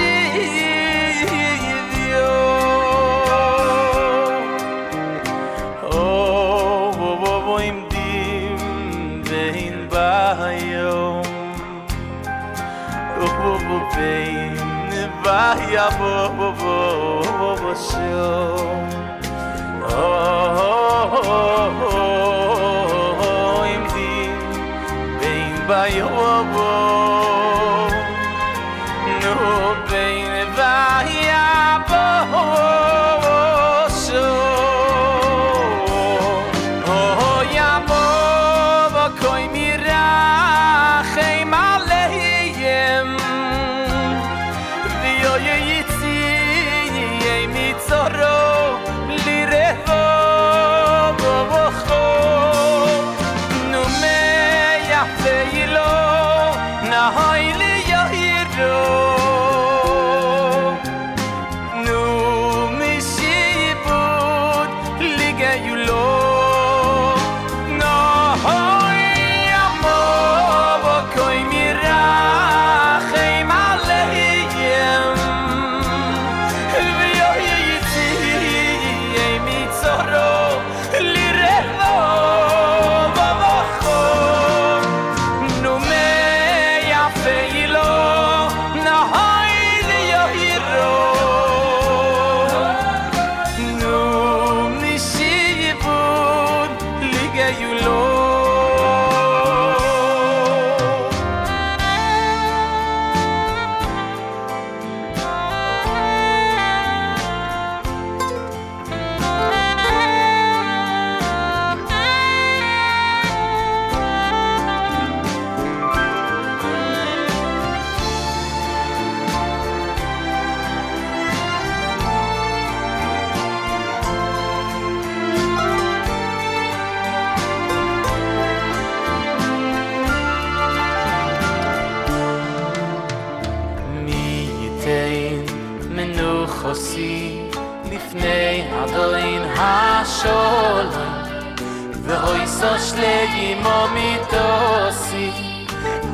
[15.31, 16.75] vay a bo bo bo
[17.39, 17.71] bo bo
[23.27, 24.13] oh im di
[25.21, 26.07] vein vay a
[26.53, 26.71] bo
[29.23, 29.35] no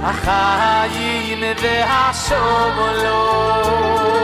[0.07, 4.17] החיים והשום אלוהים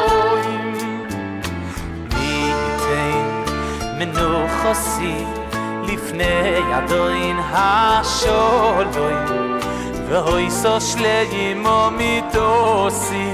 [2.04, 3.26] ניתן
[4.00, 5.26] מנוח עושי
[5.88, 9.28] לפני ידוין השולוים
[10.10, 13.30] ואוי סושלים ומתוסי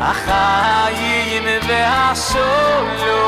[0.00, 3.22] החיים והשולוים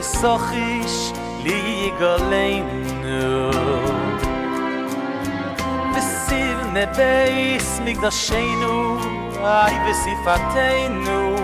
[0.00, 3.50] וסוכיש לי גלנו
[5.96, 8.98] וסיר נבייס מקדשנו
[9.44, 11.36] איי וספתנו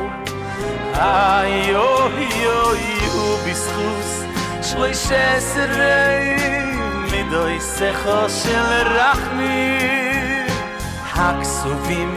[0.94, 4.22] אי אוי אוי ובזכוס
[4.62, 6.36] שלוש עשרי
[7.12, 9.78] מדוי סכו של רחמי
[11.14, 12.14] הכסובים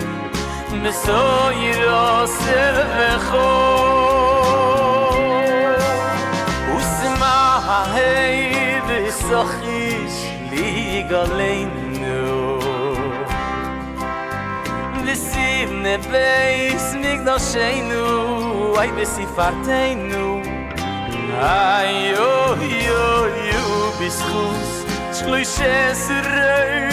[0.72, 4.09] מסוי רוסר וחור
[8.10, 11.80] וסמה ההי וסוחיש ליגלנו
[15.06, 20.42] וסיב נבייס מקדושנו אי בסיפרתנו
[21.42, 26.90] איי אוי אוי אוי בזכוס שלוש עשרה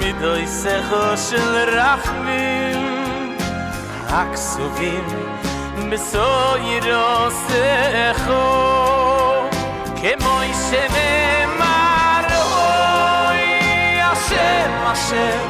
[0.00, 3.36] מידוי סכו של רחמים
[4.08, 5.04] הכסובים
[5.90, 8.99] בסוירו סכו
[10.02, 10.40] כמו
[10.70, 15.40] שנאמר אוי השם השם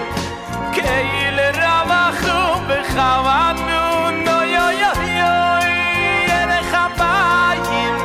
[0.72, 7.96] כאילו רבחו בכוונו נוי אוי אוי אוי ערך הבאים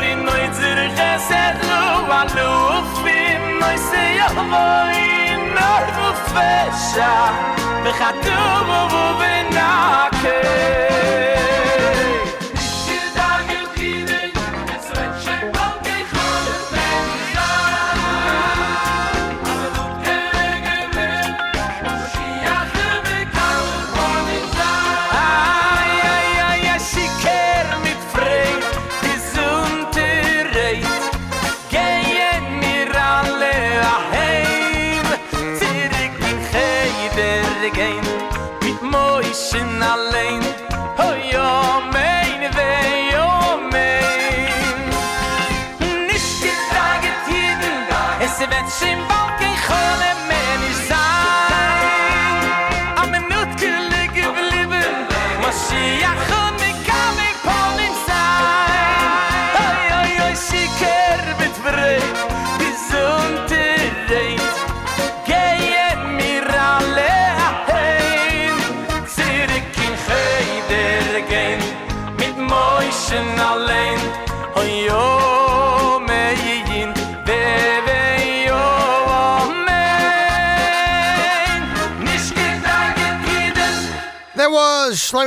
[0.00, 9.37] לי נוי ציר חסד לו אלופים נוי סייבוי נוי ופשע בחתום ובובי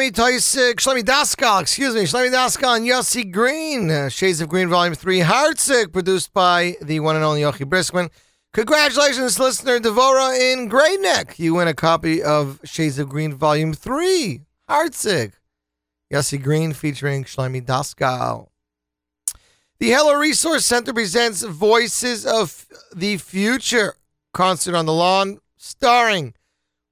[0.01, 4.49] Shlomi Taussig, uh, Shlomi Daskal, excuse me, Shlomi Daskal and Yossi Green, uh, Shades of
[4.49, 8.09] Green Volume 3, Heartsick, uh, produced by the one and only Yochi Briskman.
[8.51, 11.37] Congratulations, listener Devora in Great Neck.
[11.37, 15.33] You win a copy of Shades of Green Volume 3, Heartsick.
[15.33, 18.47] Uh, Yossi Green featuring Shlomi Daskal.
[19.77, 23.93] The Hello Resource Center presents Voices of the Future
[24.33, 26.33] concert on the lawn, starring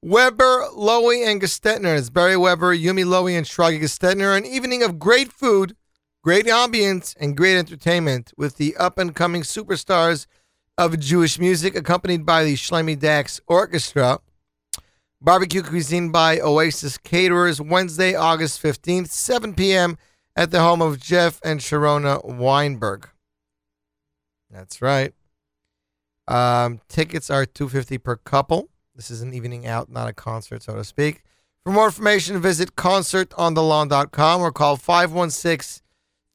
[0.02, 1.98] Weber, Lowy, and Gestetner.
[1.98, 4.38] It's Beri Weber, Yumi Lowy, and Shragi Gestetner.
[4.38, 5.76] An evening of great food,
[6.24, 10.26] great ambience, and great entertainment with the up and coming superstars
[10.78, 14.20] of Jewish music, accompanied by the Shlomi Dachs Orchestra.
[15.20, 19.98] Barbecue cuisine by Oasis Caterers, Wednesday, August 15th, 7 p.m.
[20.34, 23.10] at the home of Jeff and Sharona Weinberg.
[24.50, 25.14] That's right.
[26.26, 28.70] Um, tickets are 250 per couple.
[29.00, 31.24] This is an evening out, not a concert, so to speak.
[31.64, 35.82] For more information, visit concertonthelawn.com or call 516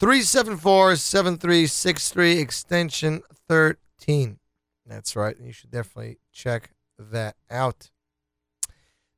[0.01, 4.39] 374 7363, extension 13.
[4.87, 5.37] That's right.
[5.39, 7.91] You should definitely check that out.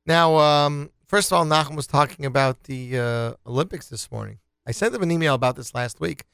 [0.05, 4.39] Now, um, first of all, Nachum was talking about the uh, Olympics this morning.
[4.65, 6.25] I sent him an email about this last week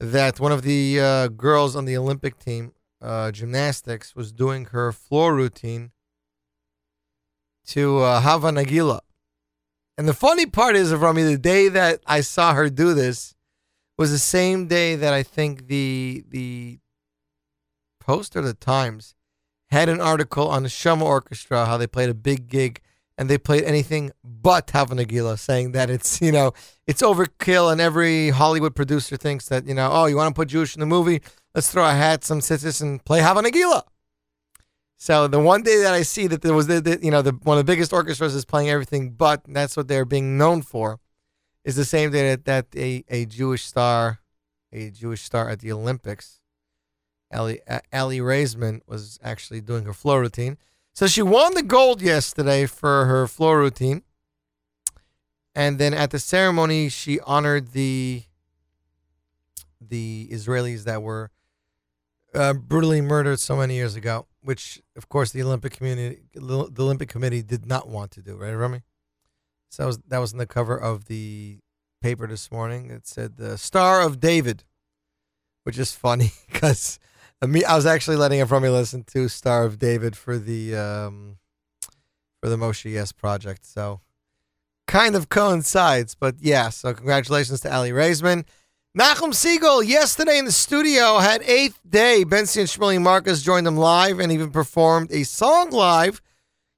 [0.00, 4.92] that one of the uh, girls on the Olympic team, uh, gymnastics, was doing her
[4.92, 5.91] floor routine
[7.66, 9.00] to uh, Hava Nagila.
[9.98, 13.34] And the funny part is, Rami, the day that I saw her do this
[13.98, 16.78] was the same day that I think the the
[18.00, 19.14] Post or the Times
[19.70, 22.80] had an article on the Shama Orchestra, how they played a big gig
[23.16, 26.52] and they played anything but Hava Nagila, saying that it's, you know,
[26.86, 30.48] it's overkill and every Hollywood producer thinks that, you know, oh, you want to put
[30.48, 31.22] Jewish in the movie?
[31.54, 33.82] Let's throw a hat, some tzitzis, and play Hava Nagila.
[35.02, 37.32] So the one day that I see that there was the, the you know the
[37.32, 41.00] one of the biggest orchestras is playing everything but that's what they're being known for,
[41.64, 44.20] is the same day that, that a, a Jewish star,
[44.72, 46.38] a Jewish star at the Olympics,
[47.32, 50.56] Ellie, uh, Ellie Raisman was actually doing her floor routine.
[50.92, 54.04] So she won the gold yesterday for her floor routine.
[55.52, 58.22] And then at the ceremony, she honored the
[59.80, 61.32] the Israelis that were
[62.32, 67.08] uh, brutally murdered so many years ago, which of course the Olympic community, the Olympic
[67.08, 68.36] Committee did not want to do.
[68.36, 68.82] Right, Remy?
[69.70, 71.58] So that was, that was on the cover of the
[72.02, 72.90] paper this morning.
[72.90, 74.64] It said the Star of David,
[75.64, 76.98] which is funny because
[77.40, 81.38] I was actually letting from me listen to Star of David for the um,
[82.40, 83.64] for the Moshe Yes project.
[83.64, 84.00] So
[84.86, 86.68] kind of coincides, but yeah.
[86.68, 88.44] So congratulations to Aly Raisman.
[88.98, 92.24] Nachum Segal yesterday in the studio had eighth day.
[92.26, 96.20] Bentzi and Shmuley Marcus joined them live and even performed a song live.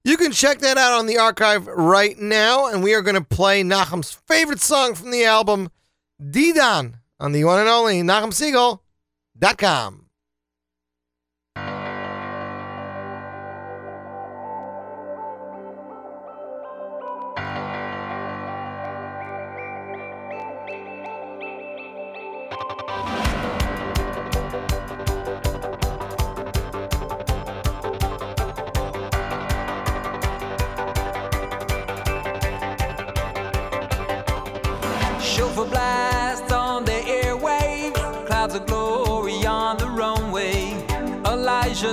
[0.05, 3.21] You can check that out on the archive right now, and we are going to
[3.21, 5.71] play Nachum's favorite song from the album,
[6.23, 10.04] Didan, on the one and only NachumSegal.com.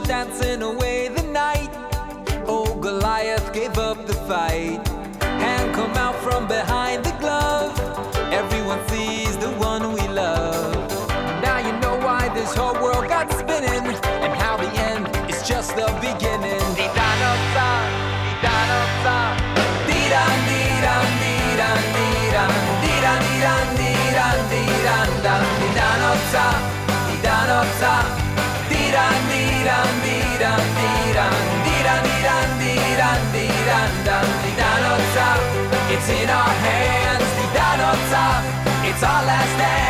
[0.05, 1.69] Dancing away the night.
[2.45, 4.85] Oh, Goliath gave up the fight.
[5.21, 7.71] Hand come out from behind the glove.
[8.31, 10.75] Everyone sees the one we love.
[11.41, 13.85] Now you know why this whole world got spinning,
[14.25, 16.59] and how the end is just the beginning.
[16.75, 17.69] Di-da-da-da,
[18.25, 19.17] di-da-da-da,
[19.87, 22.51] di-dan, di-dan, di-dan, di-dan,
[22.83, 26.47] di-dan, di-dan, di-dan, di-dan, dan, di-da-da-da,
[27.07, 28.20] di-da-da-da, di-dan,
[35.17, 35.39] up.
[35.91, 37.29] It's in our hands,
[38.13, 38.43] up.
[38.87, 39.81] It's our last dance.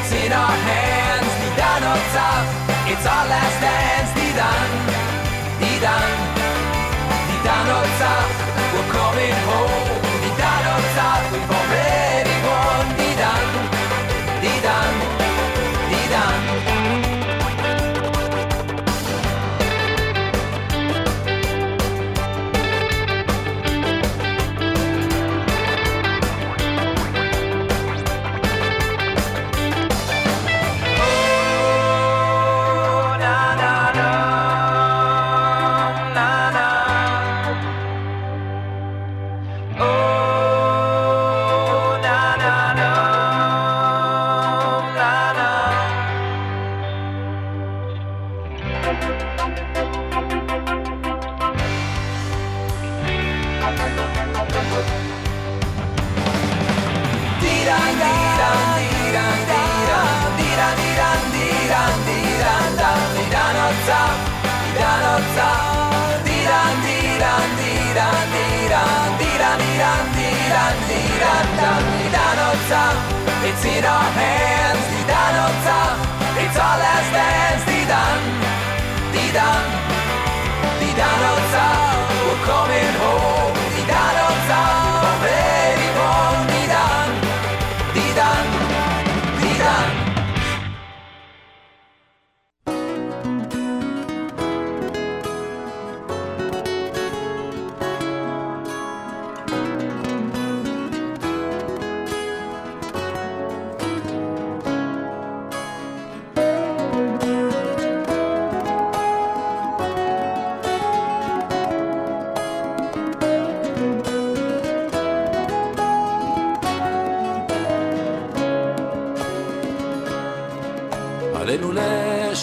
[0.00, 2.04] It's in our hands, die dan op.
[2.88, 4.32] It's our last dance, die
[5.60, 6.20] die die.
[8.72, 9.69] We're coming home.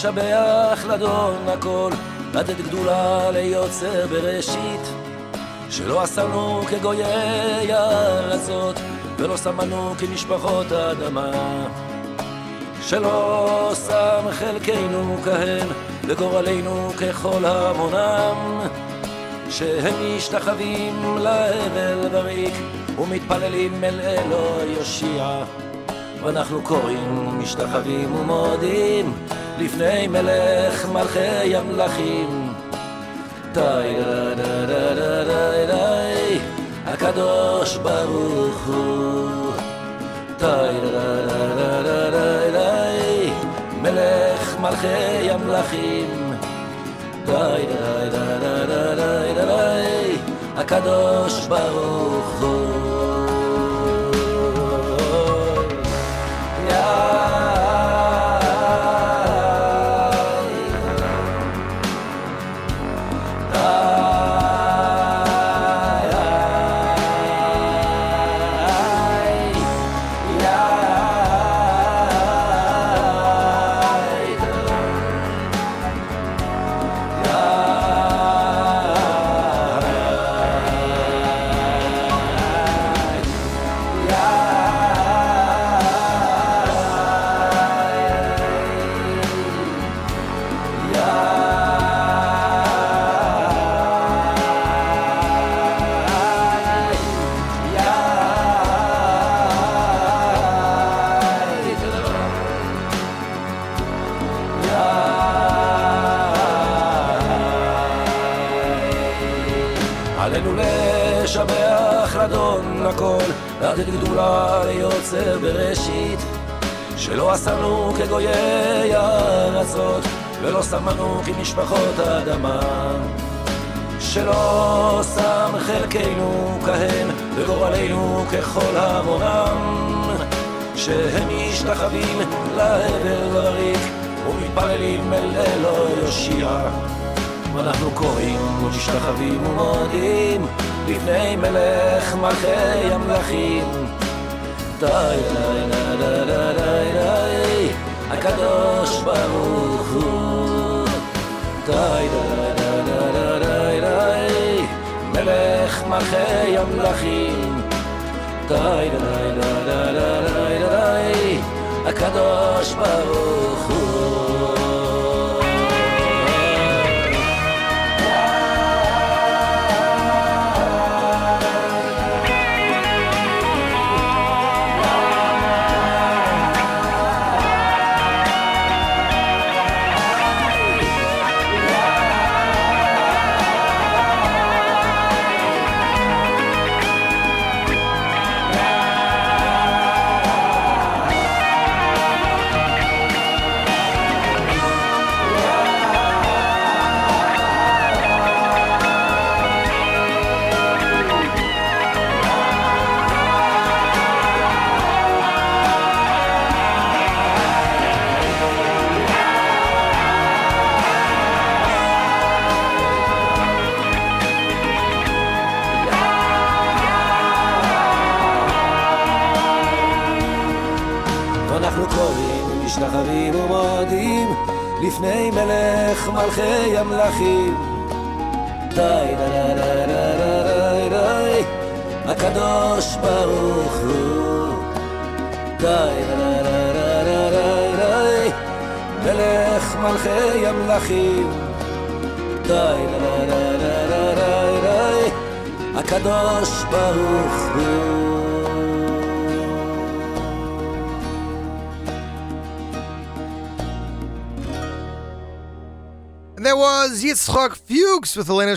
[0.07, 1.91] לשבח לדון הכל,
[2.33, 4.81] לתת גדולה ליוצר בראשית,
[5.69, 8.75] שלא עשנו כגויי ארצות,
[9.17, 11.31] ולא שמנו כמשפחות האדמה.
[12.81, 15.67] שלא שם חלקנו כהם,
[16.07, 18.59] וגורלנו ככל המונם,
[19.49, 22.53] שהם משתחווים להבל בריק,
[22.99, 25.43] ומתפללים אל אלוהי יושיע.
[26.23, 29.13] ואנחנו קוראים, משתחווים ומודים,
[29.59, 32.53] לפני מלך מלכי המלכים.
[33.51, 36.39] די דה דה דה דה דה די,
[36.85, 39.51] הקדוש ברוך הוא.
[40.39, 43.31] דה דה דה דה דה די,
[43.81, 46.33] מלך מלכי המלכים.
[47.25, 50.15] דה דה דה דה דה דה די,
[50.57, 52.86] הקדוש ברוך הוא.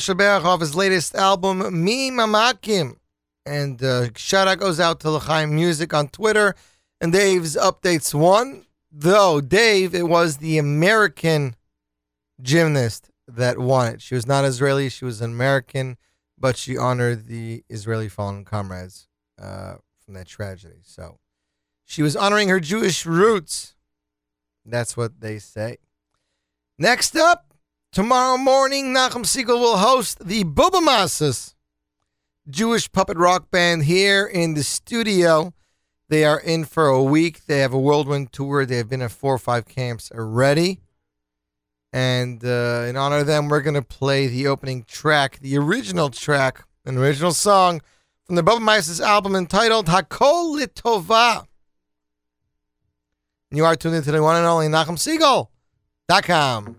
[0.08, 2.96] With off his latest album, Me Mamakim.
[3.46, 6.54] And uh, shout out goes out to L'chaim Music on Twitter.
[7.00, 8.66] And Dave's updates one.
[8.92, 11.54] Though, Dave, it was the American
[12.42, 14.02] gymnast that won it.
[14.02, 15.96] She was not Israeli, she was an American,
[16.36, 19.06] but she honored the Israeli fallen comrades
[19.40, 19.74] uh,
[20.04, 20.80] from that tragedy.
[20.82, 21.18] So
[21.84, 23.76] she was honoring her Jewish roots.
[24.64, 25.78] That's what they say.
[26.78, 27.49] Next up,
[27.92, 31.54] Tomorrow morning, Nachum Segal will host the Bubamasas,
[32.48, 35.52] Jewish puppet rock band here in the studio.
[36.08, 37.46] They are in for a week.
[37.46, 38.64] They have a whirlwind tour.
[38.64, 40.78] They have been at four or five camps already.
[41.92, 46.10] And uh, in honor of them, we're going to play the opening track, the original
[46.10, 47.82] track, an original song
[48.22, 51.44] from the Bubba album entitled Hakol Litova.
[53.50, 56.76] You are tuned into the one and only Nachum Segal.com.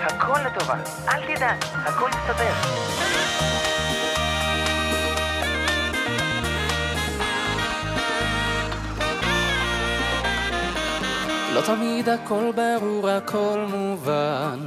[0.00, 0.74] הכל לטובה,
[1.08, 2.54] אל תדאג, הכל יסתדר.
[11.54, 14.58] לא תמיד הכל ברור, הכל מובן.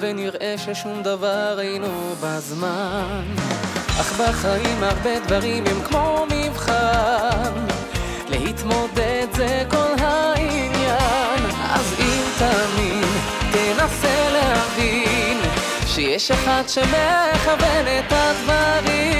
[0.00, 3.22] ונראה ששום דבר אינו בזמן.
[4.00, 7.52] אך בחיים הרבה דברים הם כמו מבחן,
[8.28, 11.40] להתמודד זה כל העניין.
[11.70, 13.04] אז אם תאמין,
[13.52, 15.38] תנסה להבין,
[15.86, 19.16] שיש אחד שמכוון את הדברים.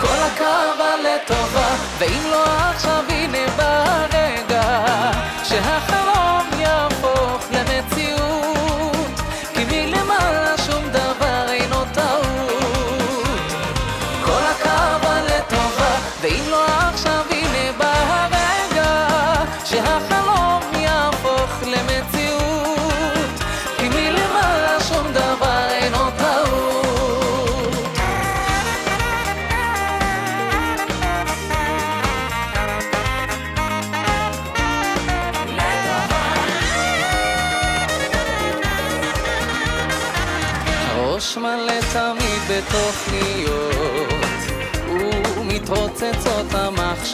[0.00, 4.80] כל הקרבה לטובה, ואם לא עכשיו הנה ברגע,
[5.44, 6.43] שהחלום
[16.24, 16.73] 未来。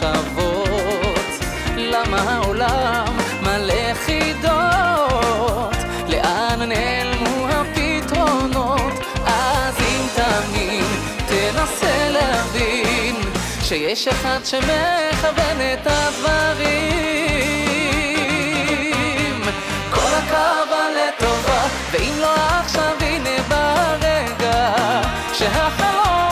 [0.03, 1.45] המחשבות
[1.77, 5.75] למה העולם מלא חידות?
[6.09, 8.93] לאן נעלמו הפתרונות?
[9.25, 10.85] אז אם תאמין
[11.27, 13.15] תנסה להבין
[13.61, 16.81] שיש אחד שמכוון את הדברים.
[19.89, 21.61] כל הקרבה לטובה
[21.91, 24.73] ואם לא עכשיו הנה ברגע
[25.33, 26.30] שהחלום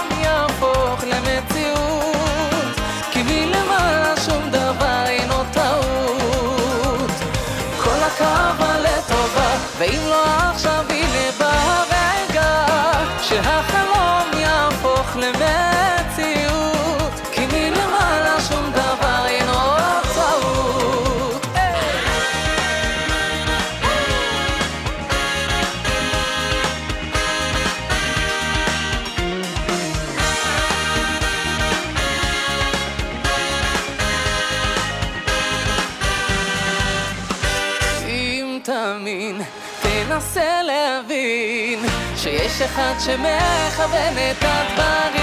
[42.74, 45.19] אחד שמכוון את הדברים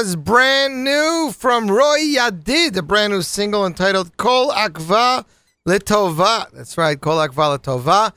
[0.00, 5.26] was brand new from Roy Yadid, a brand new single entitled Kol Akva
[5.68, 6.50] Litova.
[6.52, 8.10] That's right, Kol Akva Litova.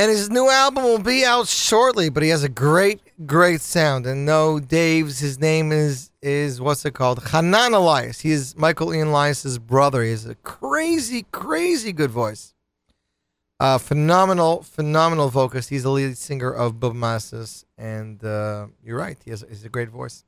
[0.00, 4.04] And his new album will be out shortly, but he has a great, great sound.
[4.04, 7.28] And no, Dave's, his name is, is what's it called?
[7.28, 8.18] Hanan Elias.
[8.18, 10.02] He is Michael Ian Elias's brother.
[10.02, 12.52] He has a crazy, crazy good voice.
[13.60, 15.68] Uh, phenomenal, phenomenal vocalist.
[15.68, 17.64] He's the lead singer of Bob Masses.
[17.78, 20.24] And uh, you're right, he has, he has a great voice.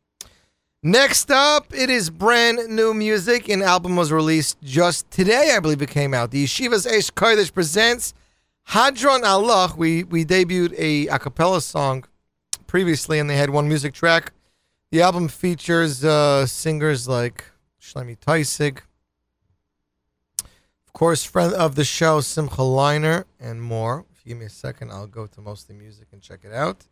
[0.84, 3.48] Next up, it is brand new music.
[3.48, 6.32] An album was released just today, I believe it came out.
[6.32, 8.14] The Yeshiva's Eish Kodesh presents
[8.70, 9.76] Hadran Alach.
[9.76, 12.02] We we debuted a a cappella song
[12.66, 14.32] previously, and they had one music track.
[14.90, 17.44] The album features uh, singers like
[17.80, 18.78] Shlomi Taussig,
[20.40, 24.04] of course, friend of the show Simcha Leiner, and more.
[24.10, 26.88] If you give me a second, I'll go to mostly music and check it out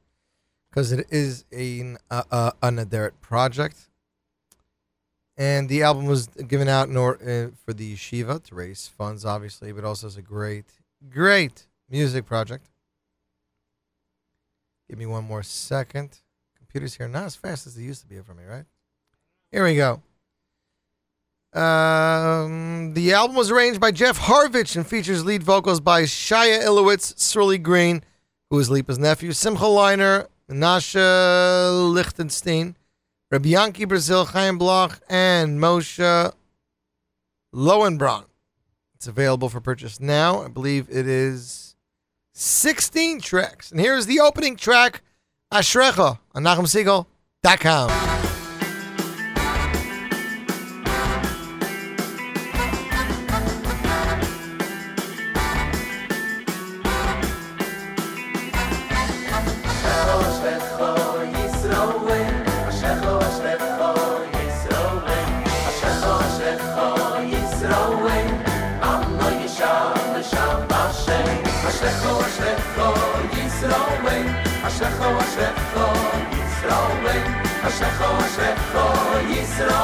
[0.70, 3.88] because it is a uh, an project.
[5.36, 9.24] And the album was given out in or, uh, for the yeshiva to raise funds,
[9.24, 10.66] obviously, but also as a great,
[11.08, 12.68] great music project.
[14.88, 16.18] Give me one more second.
[16.58, 18.66] Computers here not as fast as they used to be for me, right?
[19.50, 20.02] Here we go.
[21.58, 27.18] Um, the album was arranged by Jeff Harvich and features lead vocals by Shia Ilowitz,
[27.18, 28.04] Surly Green,
[28.50, 32.76] who is Lipa's nephew, Simcha Leiner, Nasha Lichtenstein,
[33.30, 36.32] Rabbi Yankee Brazil, Chaim Bloch, and Moshe
[37.54, 38.24] Lowenbron.
[38.94, 40.42] It's available for purchase now.
[40.42, 41.76] I believe it is
[42.34, 43.70] 16 tracks.
[43.70, 45.02] And here's the opening track,
[45.52, 48.19] Ashrecha, on NachumSegal.com.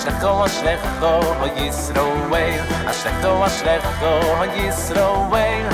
[0.00, 1.20] אַ שכה וואַשלעך גאָ
[4.40, 5.64] וויס רוויי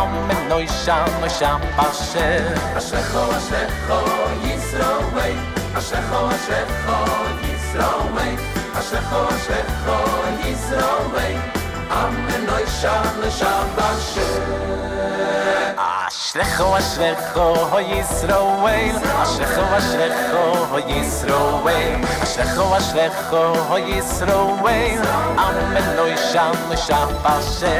[0.00, 2.42] אמן נוי שם נוי שם אשר
[2.78, 4.10] אַ שכה וואַשלעך גאָ
[4.42, 5.34] וויס רוויי
[5.78, 6.86] אַ שכה וואַשלעך
[11.88, 14.28] Am menoy sham le sham bashe,
[15.78, 15.80] a
[16.10, 25.02] shlekho asher khoyes rovel, ישראל shlekho asher khoyes rovel, a shlekho asher khoyes rovel,
[25.44, 27.76] am menoy sham le sham bashe,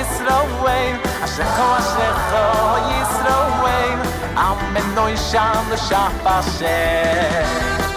[0.00, 0.96] ישראל
[4.36, 5.76] אמנו ישם khoyes
[6.30, 7.87] rovel.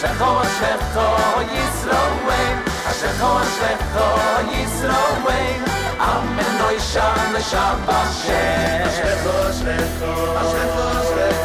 [0.00, 2.58] שאַג אויף שאַג איז רומיין,
[2.88, 5.62] אַ שאַג אויף שאַג איז רומיין,
[5.98, 8.18] אַ מיין נײַ שאנדל שאַבאַש,
[8.86, 9.92] אַ שאַג אויף
[10.50, 11.43] שאַג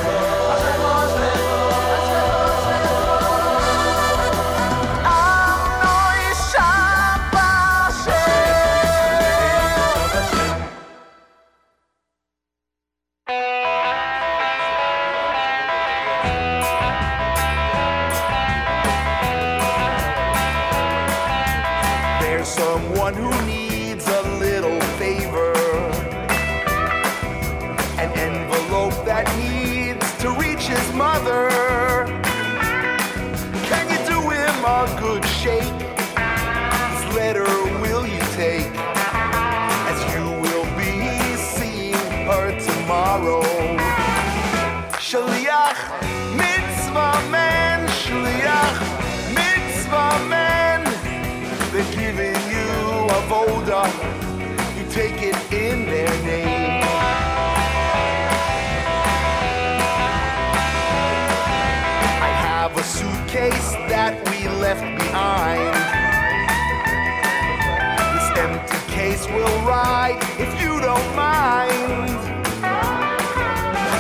[70.90, 72.20] don't mind.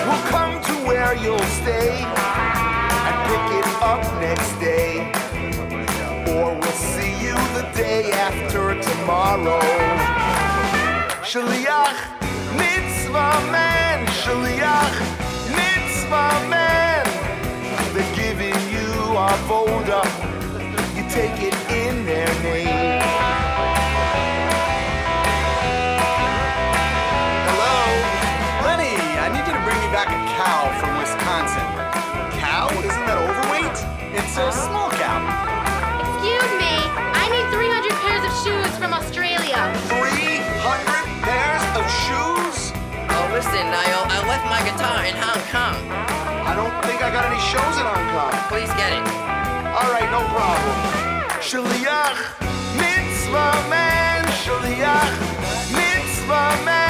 [0.07, 1.91] We'll come to where you'll stay
[3.07, 4.93] and pick it up next day
[6.33, 9.61] or we'll see you the day after tomorrow.
[11.31, 11.99] Shaliach,
[12.63, 14.97] mitzvah man, shaliach,
[15.59, 17.05] mitzvah man.
[17.93, 18.89] They're giving you
[19.27, 20.01] a voda,
[20.95, 23.48] you take it in their name.
[30.49, 31.67] Cow from Wisconsin.
[32.41, 32.73] Cow?
[32.73, 33.77] Isn't that overweight?
[34.17, 35.21] It's a small cow.
[36.01, 36.73] Excuse me,
[37.21, 39.61] I need 300 pairs of shoes from Australia.
[39.93, 42.57] 300 pairs of shoes?
[43.13, 45.77] Oh, listen, Niall, I left my guitar in Hong Kong.
[46.49, 48.33] I don't think I got any shows in Hong Kong.
[48.49, 49.05] Please get it.
[49.77, 50.77] All right, no problem.
[51.45, 52.19] Shaliach,
[52.73, 55.13] mitzvah man, shaliach,
[55.77, 56.88] mitzvah man.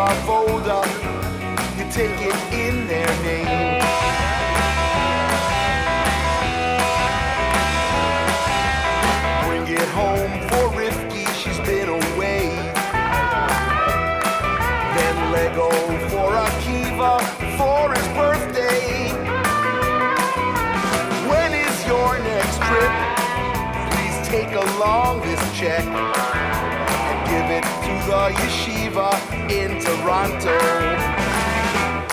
[0.00, 0.80] You voda,
[1.76, 3.80] you take it in their name.
[9.44, 12.48] Bring it home for Rifki, she's been away.
[14.96, 15.68] Then Lego
[16.08, 17.20] for Akiva
[17.58, 19.12] for his birthday.
[21.28, 22.92] When is your next trip?
[23.92, 30.58] Please take along this check and give it to the yeshiva in Toronto.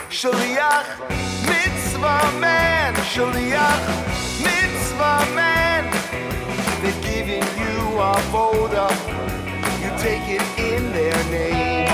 [0.10, 1.10] Shaliach,
[1.48, 3.86] mitzvah man, shaliach,
[4.44, 5.86] mitzvah man.
[6.82, 8.90] They've given you a folder,
[9.82, 11.87] you take it in their name.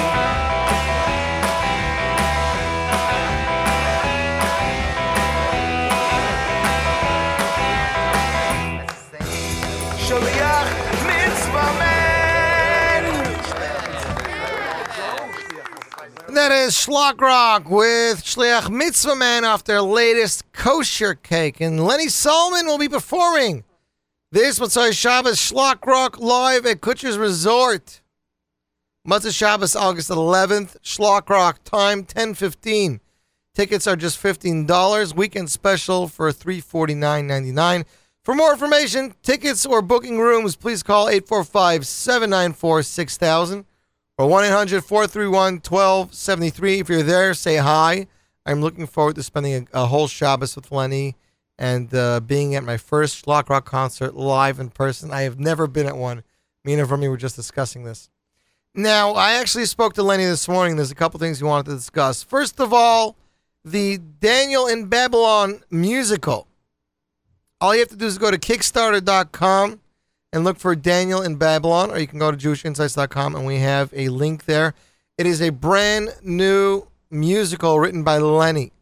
[16.34, 21.62] That is Shlock Rock with Shliach Mitzvah Man off their latest kosher cake.
[21.62, 23.64] And Lenny Solomon will be performing
[24.32, 28.02] this Motzai Shabbos Shlock Rock live at Kutsher's Resort.
[29.08, 30.76] Motzai Shabbos, August 11th.
[30.82, 33.00] Shlock Rock, time 1015.
[33.54, 35.16] Tickets are just $15.
[35.16, 37.86] Weekend special for $349.99.
[38.26, 43.66] For more information, tickets, or booking rooms, please call 845 794 6000
[44.18, 46.80] or 1 800 431 1273.
[46.80, 48.08] If you're there, say hi.
[48.46, 51.16] I'm looking forward to spending a, a whole Shabbos with Lenny
[51.58, 55.12] and uh, being at my first Shlock Rock concert live in person.
[55.12, 56.24] I have never been at one.
[56.64, 58.10] Me and Avrami were just discussing this.
[58.76, 60.76] Now, I actually spoke to Lenny this morning.
[60.76, 62.24] There's a couple things we wanted to discuss.
[62.24, 63.16] First of all,
[63.64, 66.48] the Daniel in Babylon musical.
[67.62, 69.80] All you have to do is go to Kickstarter.com
[70.34, 73.94] and look for Daniel in Babylon, or you can go to JewishInsights.com and we have
[73.96, 74.74] a link there.
[75.16, 78.74] It is a brand new musical written by Lenny.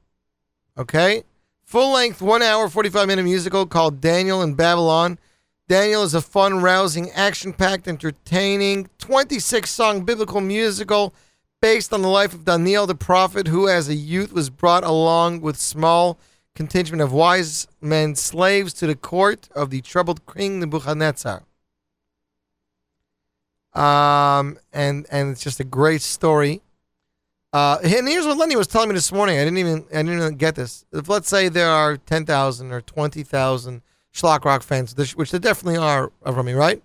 [0.77, 1.23] Okay?
[1.65, 5.19] Full length, one hour, 45 minute musical called Daniel in Babylon.
[5.67, 11.13] Daniel is a fun, rousing, action packed, entertaining 26 song biblical musical
[11.61, 15.41] based on the life of Daniel the prophet, who as a youth was brought along
[15.41, 16.17] with small
[16.55, 21.43] contingent of wise men slaves to the court of the troubled king Nebuchadnezzar.
[23.73, 26.61] Um, and and it's just a great story.
[27.53, 29.37] Uh, and here's what Lenny was telling me this morning.
[29.37, 30.85] I didn't even I didn't even get this.
[30.91, 33.81] If let's say there are ten thousand or twenty thousand
[34.13, 36.81] Shlock Rock fans, which- there definitely are from me, right?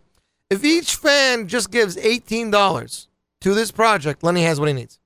[0.49, 3.09] If each fan just gives eighteen dollars
[3.41, 5.01] to this project, Lenny has what he needs.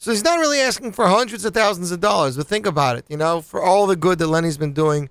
[0.00, 3.04] So he's not really asking for hundreds of thousands of dollars, but think about it.
[3.10, 5.10] You know, for all the good that Lenny's been doing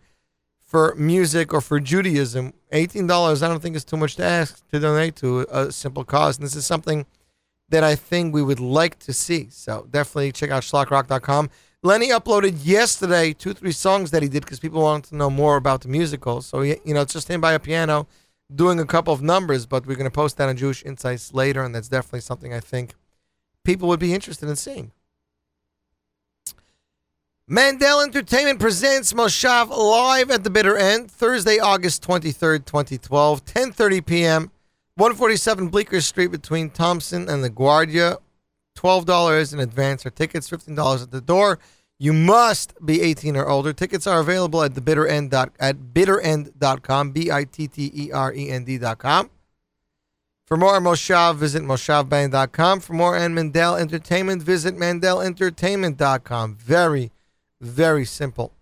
[0.65, 4.67] for music or for Judaism, eighteen dollars I don't think is too much to ask
[4.69, 6.37] to donate to a simple cause.
[6.37, 7.05] And this is something
[7.69, 9.47] that I think we would like to see.
[9.51, 11.51] So definitely check out shlockrock.com.
[11.83, 15.55] Lenny uploaded yesterday two, three songs that he did because people wanted to know more
[15.55, 16.41] about the musical.
[16.41, 18.07] So, he, you know, it's just him by a piano
[18.53, 21.63] doing a couple of numbers, but we're going to post that on Jewish Insights later,
[21.63, 22.95] and that's definitely something I think
[23.69, 24.91] people would be interested in seeing.
[27.47, 34.51] Mandel Entertainment presents Moshav live at the bitter end, Thursday, August 23rd, 2012, 10.30 p.m.,
[34.95, 38.17] 147 Bleecker Street between Thompson and LaGuardia.
[38.75, 41.59] $12 in advance or tickets, $15 at the door.
[41.99, 43.71] You must be 18 or older.
[43.71, 48.33] Tickets are available at the bitter end dot, bitterend.com, B I T T E R
[48.33, 49.29] E N D.com.
[50.49, 52.79] For more on Moshav, visit moshavband.com.
[52.79, 56.55] For more and Mandel Entertainment, visit mandelentertainment.com.
[56.55, 57.11] Very,
[57.61, 58.53] very simple.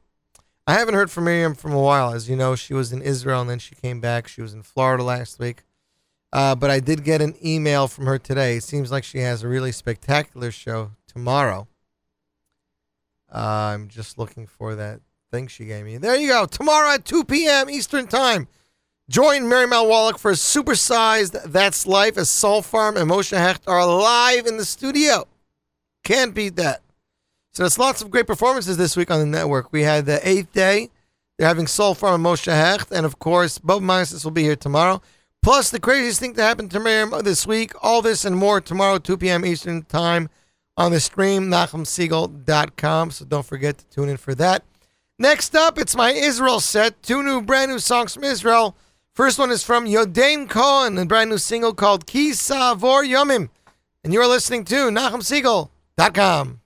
[0.68, 2.14] I haven't heard from Miriam from a while.
[2.14, 4.28] As you know, she was in Israel and then she came back.
[4.28, 5.64] She was in Florida last week.
[6.34, 8.58] Uh, but I did get an email from her today.
[8.58, 11.70] It seems like she has a really spectacular show tomorrow.
[13.34, 15.00] Uh, I'm just looking for that
[15.32, 15.96] thing she gave me.
[15.96, 16.48] There you go.
[16.48, 17.70] Tomorrow at 2 p.m.
[17.70, 18.50] Eastern Time.
[19.10, 23.66] Join Mary Mel Wallach for a supersized That's Life as Soul Farm and Moshe Hecht
[23.66, 25.26] are live in the studio.
[26.04, 26.82] Can't beat that.
[27.54, 29.72] So there's lots of great performances this week on the network.
[29.72, 30.90] We had the eighth day.
[31.38, 32.92] They're having Soul Farm and Moshe Hecht.
[32.92, 35.02] And of course, Bob Meises will be here tomorrow.
[35.42, 37.72] Plus, the craziest thing to happen to Miriam this week.
[37.82, 39.46] All this and more tomorrow, 2 p.m.
[39.46, 40.30] Eastern Time
[40.76, 43.12] on the stream, NachumSegal.com.
[43.12, 44.66] So don't forget to tune in for that.
[45.18, 47.02] Next up, it's my Israel set.
[47.02, 48.76] Two new, brand new songs from Israel.
[49.18, 53.50] First one is from Yodain Cohen, a brand new single called Ki Savor Yomim.
[54.04, 56.62] And you're listening to NachumSegal.com.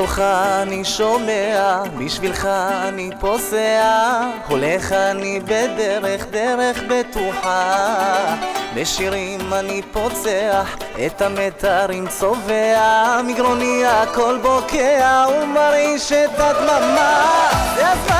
[0.00, 0.18] קולך
[0.62, 2.44] אני שומע, בשבילך
[2.88, 8.36] אני פוסע, הולך אני בדרך, דרך בטוחה.
[8.74, 17.50] בשירים אני פוצח, את המתרים צובע, מגרוני הכל בוקע ומרעיש את הדממה.
[17.74, 18.19] זה הזמן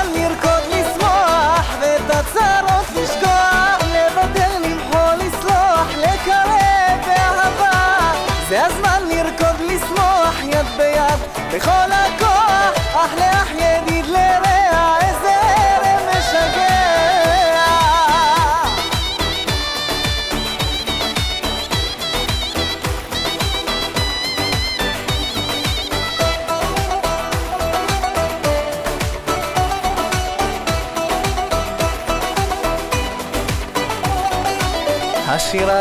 [11.53, 13.40] בכל הכוח, אך לאט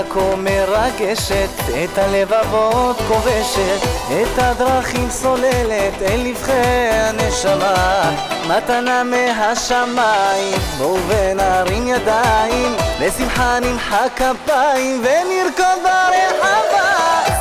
[0.10, 1.50] כה מרגשת,
[1.84, 8.12] את הלבבות כובשת, את הדרכים סוללת, אל נבחי הנשמה.
[8.48, 16.90] מתנה מהשמיים, בואו ונרים ידיים, לשמחה נמחא כפיים ונרקוד ברחבה.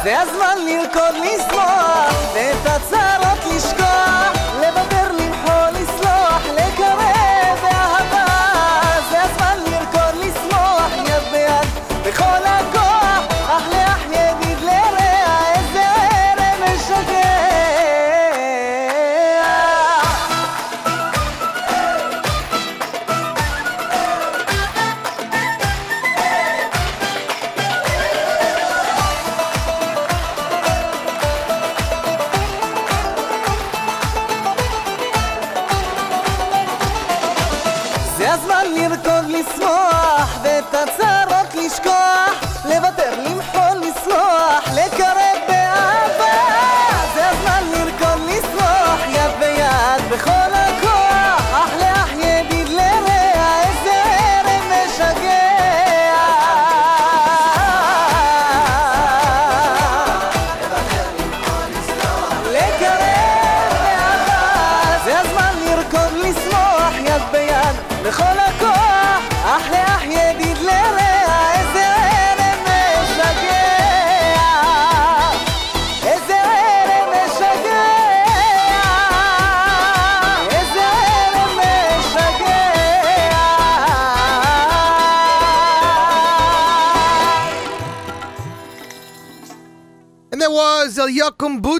[0.02, 1.88] זה הזמן לרקוד לשמאל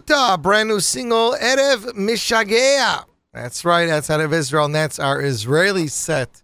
[0.09, 3.05] Brand new single, Erev Mishagea.
[3.35, 6.43] That's right, that's out of Israel, and that's our Israeli set.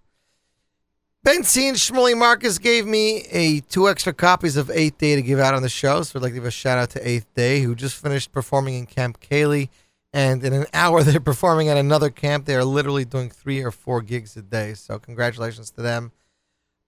[1.24, 5.54] Benzine Shmuley Marcus gave me a two extra copies of Eighth Day to give out
[5.54, 7.74] on the show, so I'd like to give a shout out to Eighth Day, who
[7.74, 9.70] just finished performing in Camp Kaylee,
[10.12, 12.44] and in an hour they're performing at another camp.
[12.44, 16.12] They are literally doing three or four gigs a day, so congratulations to them.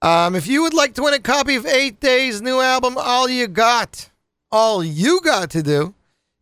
[0.03, 3.31] Um, if you would like to win a copy of Eight Days' new album, All
[3.31, 4.11] You Got,
[4.53, 5.95] all you got to do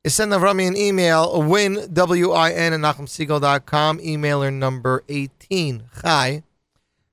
[0.05, 6.43] is send Avrami an email, win, W-I-N, at NachumSegal.com, emailer number 18, Hi.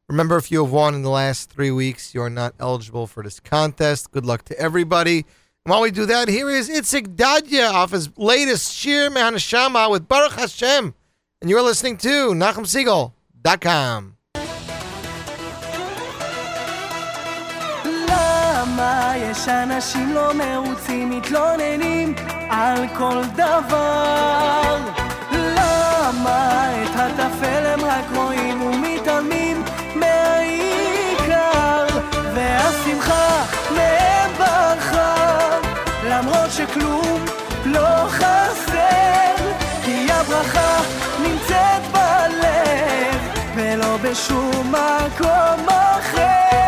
[0.09, 3.23] Remember, if you have won in the last three weeks, you are not eligible for
[3.23, 4.11] this contest.
[4.11, 5.19] Good luck to everybody.
[5.19, 10.09] And while we do that, here is Itzik Dadya off his latest Shir Mehanashama with
[10.09, 10.93] Baruch Hashem.
[11.39, 14.17] And you're listening to NachumSegal.com.
[19.17, 22.13] יש אנשים לא מרוצים, מתלוננים
[22.49, 24.77] על כל דבר?
[25.31, 29.63] למה את הטפל הם רק רואים ומתעלמים
[29.95, 31.85] מהעיקר?
[32.33, 33.43] והשמחה
[33.75, 35.37] מהם ברחה,
[36.09, 37.25] למרות שכלום
[37.65, 39.35] לא חסר,
[39.85, 40.81] כי הברכה
[41.19, 43.19] נמצאת בלב,
[43.55, 46.60] ולא בשום מקום אחר.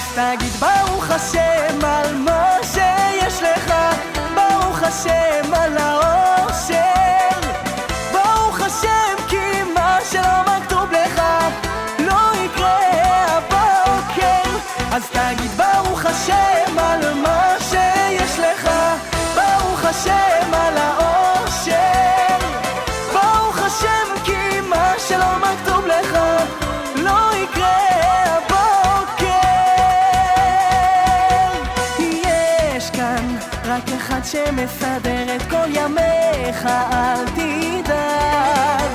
[0.00, 3.74] אז תגיד ברוך השם על מה שיש לך,
[4.34, 6.19] ברוך השם על האושר.
[34.30, 38.92] שמסדר את כל ימיך, אל תדאג.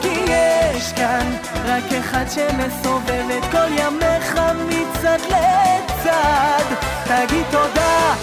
[0.00, 6.64] כי יש כאן רק אחד שמסובב את כל ימיך מצד לצד.
[7.04, 8.14] תגיד תודה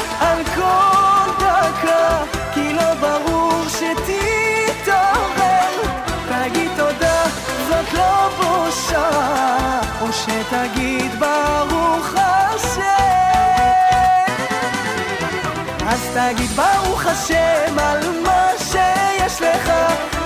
[17.11, 19.71] השם על מה שיש לך,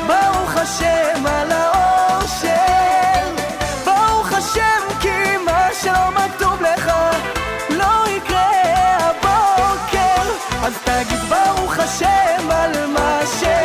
[0.08, 2.56] ברוך השם על האושר.
[3.86, 6.92] ברוך השם כי מה שלא מכתוב לך
[7.70, 8.52] לא יקרה
[9.00, 10.22] הבוקר.
[10.64, 13.65] אז תגיד ברוך השם על מה שיש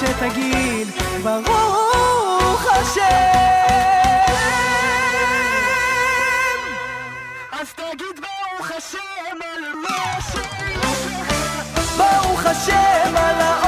[0.00, 0.88] שתגיד
[1.22, 3.02] ברוך השם.
[7.52, 10.38] אז תגיד ברוך השם על מה לך.
[11.96, 13.67] ברוך השם על האושר.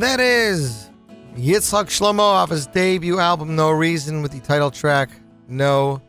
[0.00, 0.88] That is
[1.36, 5.10] Yitzhak Shlomo off his debut album No Reason with the title track
[5.46, 6.00] No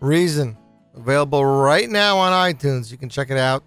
[0.00, 0.56] Reason.
[0.96, 2.90] Available right now on iTunes.
[2.90, 3.62] You can check it out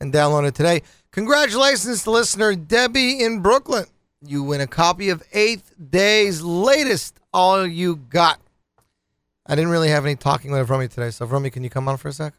[0.00, 0.82] and download it today.
[1.10, 3.86] Congratulations to listener Debbie in Brooklyn.
[4.22, 8.38] You win a copy of Eighth Day's latest All You Got.
[9.44, 11.96] I didn't really have any talking with Romy today, so Romy, can you come on
[11.96, 12.34] for a sec?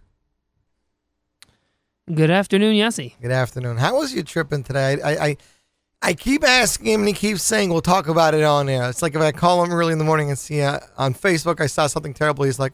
[2.14, 3.14] Good afternoon, Yossi.
[3.22, 3.76] Good afternoon.
[3.76, 5.02] How was your trip in today?
[5.02, 5.38] I, I I
[6.14, 8.90] keep asking him, and he keeps saying we'll talk about it on air.
[8.90, 11.60] It's like if I call him early in the morning and see uh, on Facebook
[11.60, 12.44] I saw something terrible.
[12.46, 12.74] He's like,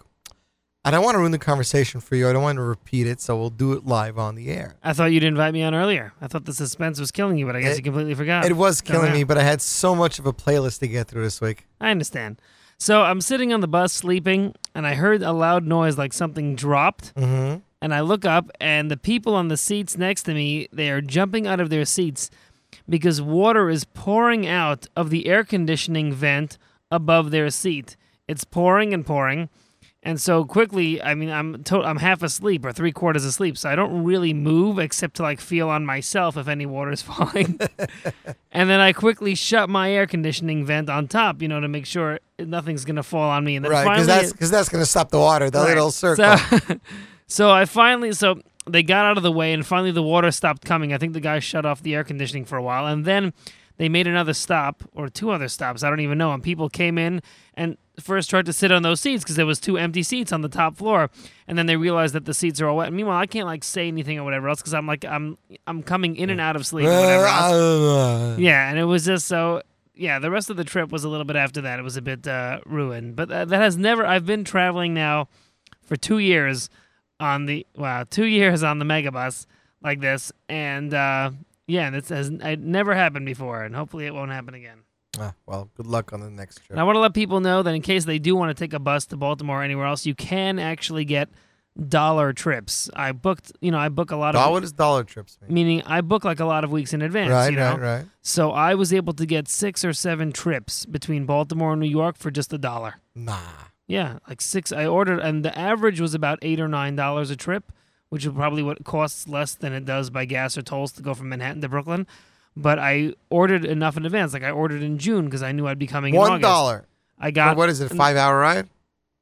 [0.86, 2.28] I don't want to ruin the conversation for you.
[2.28, 4.76] I don't want to repeat it, so we'll do it live on the air.
[4.84, 6.12] I thought you'd invite me on earlier.
[6.22, 8.46] I thought the suspense was killing you, but I guess It- you completely forgot.
[8.46, 11.24] It was killing me, but I had so much of a playlist to get through
[11.24, 11.66] this week.
[11.80, 12.42] I understand.
[12.78, 16.54] So I'm sitting on the bus sleeping, and I heard a loud noise like something
[16.54, 17.16] dropped.
[17.16, 17.60] Mm-hmm.
[17.82, 21.00] And I look up, and the people on the seats next to me, they are
[21.00, 22.30] jumping out of their seats
[22.90, 26.58] because water is pouring out of the air conditioning vent
[26.92, 27.96] above their seat.
[28.28, 29.50] It's pouring and pouring.
[30.06, 33.70] And so quickly, I mean, I'm to- I'm half asleep or three quarters asleep, so
[33.70, 37.58] I don't really move except to like feel on myself if any water is falling.
[38.52, 41.86] and then I quickly shut my air conditioning vent on top, you know, to make
[41.86, 43.56] sure nothing's gonna fall on me.
[43.56, 45.50] And then Right, because that's because that's going to stop the water.
[45.50, 45.70] The Right.
[45.70, 46.38] little circle.
[46.38, 46.60] So,
[47.28, 50.66] so I finally, so they got out of the way, and finally the water stopped
[50.66, 50.94] coming.
[50.94, 53.34] I think the guy shut off the air conditioning for a while, and then
[53.78, 55.84] they made another stop or two other stops.
[55.84, 56.32] I don't even know.
[56.32, 57.22] And people came in
[57.56, 60.42] and first tried to sit on those seats because there was two empty seats on
[60.42, 61.10] the top floor,
[61.48, 62.88] and then they realized that the seats are all wet.
[62.88, 65.38] And meanwhile, I can't like say anything or whatever else because I'm like I'm
[65.68, 67.26] I'm coming in and out of sleep or whatever.
[67.26, 68.40] else.
[68.40, 69.62] Yeah, and it was just so.
[69.96, 71.78] Yeah, the rest of the trip was a little bit after that.
[71.78, 74.04] It was a bit uh, ruined, but that, that has never.
[74.04, 75.28] I've been traveling now
[75.84, 76.68] for two years
[77.20, 79.46] on the wow, two years on the megabus
[79.82, 81.32] like this, and uh,
[81.68, 84.80] yeah, this has it never happened before, and hopefully it won't happen again.
[85.20, 86.72] Ah, well, good luck on the next trip.
[86.72, 88.74] And I want to let people know that in case they do want to take
[88.74, 91.30] a bus to Baltimore or anywhere else, you can actually get
[91.88, 92.90] dollar trips.
[92.96, 94.52] I booked, you know, I book a lot of.
[94.52, 95.54] What does dollar trips mean?
[95.54, 97.32] Meaning, I book like a lot of weeks in advance.
[97.32, 97.72] Right, you know?
[97.72, 98.06] right, right.
[98.22, 102.18] So I was able to get six or seven trips between Baltimore and New York
[102.18, 102.96] for just a dollar.
[103.14, 103.38] Nah.
[103.88, 104.72] Yeah, like six.
[104.72, 107.72] I ordered, and the average was about eight or nine dollars a trip,
[108.10, 111.14] which is probably what costs less than it does by gas or tolls to go
[111.14, 112.08] from Manhattan to Brooklyn.
[112.56, 114.32] But I ordered enough in advance.
[114.34, 116.16] Like I ordered in June because I knew I'd be coming.
[116.16, 116.44] One
[117.20, 117.92] I got what is it?
[117.92, 118.70] A five hour ride?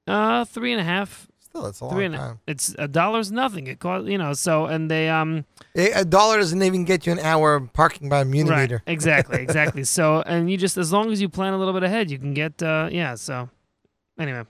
[0.07, 1.27] Uh, three and a half.
[1.39, 2.39] Still, that's a three long and a- time.
[2.47, 3.67] It's a dollar's nothing.
[3.67, 4.33] It cost you know.
[4.33, 5.45] So and they um.
[5.75, 8.83] A a dollar doesn't even get you an hour of parking by a Right, millimeter.
[8.85, 9.83] exactly, exactly.
[9.85, 12.33] So, and you just as long as you plan a little bit ahead, you can
[12.33, 13.15] get uh yeah.
[13.15, 13.49] So,
[14.19, 14.43] anyway,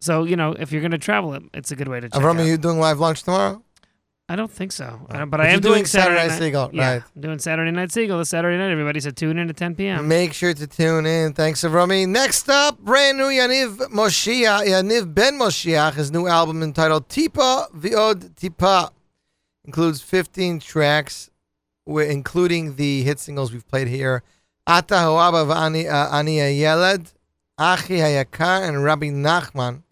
[0.00, 2.34] so you know if you're gonna travel, it it's a good way to check Avram,
[2.36, 2.40] out.
[2.40, 3.62] are you doing live lunch tomorrow?
[4.28, 6.70] I don't think so, I don't- but, But I am you're doing, Saturday Night Segal,
[6.72, 7.02] Yeah, right.
[7.16, 8.70] I'm doing Saturday Night Segal this Saturday night.
[8.70, 10.06] Everybody, so tune in at 10 p.m.
[10.06, 11.32] Make sure to tune in.
[11.32, 12.06] Thanks, Avrami.
[12.06, 18.30] Next up, brand new Yaniv Moshiach, Yaniv Ben Moshiach, his new album entitled Tipa Viod
[18.36, 18.90] Tipa.
[19.64, 21.28] Includes 15 tracks,
[21.84, 24.22] wi- including the hit singles we've played here.
[24.64, 27.12] Ata Hoaba V'ani uh, Ani Hayeled,
[27.58, 29.82] Achi Hayakar, and Rabbi Nachman.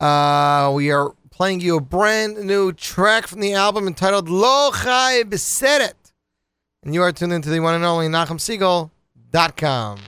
[0.00, 5.22] Uh, we are playing you a brand new track from the album entitled Lo Chai
[5.24, 5.92] Beseret.
[6.82, 9.98] And you are tuned into the one and only NachumSegal.com.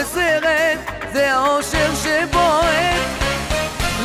[0.00, 0.78] בסרט,
[1.12, 3.08] זה האושר שבועט.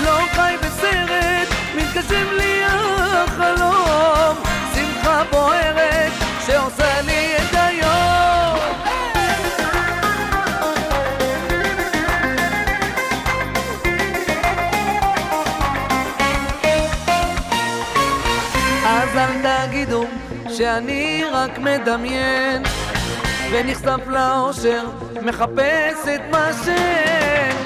[0.03, 4.38] לא חי בסרט, מתגשם לי החלום.
[4.76, 6.11] שמחה בוערת,
[6.45, 8.60] שעושה לי את היום.
[18.88, 20.06] אז אל תגידו
[20.49, 22.64] שאני רק מדמיין
[23.53, 24.84] ונחשף לאושר,
[25.21, 27.57] מחפש את מה שאין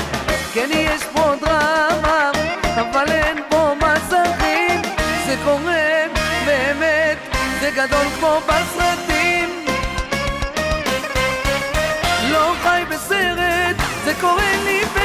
[0.53, 2.31] כן יש פה דרמה,
[2.75, 4.81] אבל אין פה מסכים.
[5.25, 6.03] זה קורה
[6.45, 7.17] באמת,
[7.59, 9.65] זה גדול כמו בסרטים.
[12.31, 14.96] לא חי בסרט, זה קורה לי באמת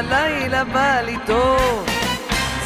[0.00, 1.86] הלילה בא לי טוב.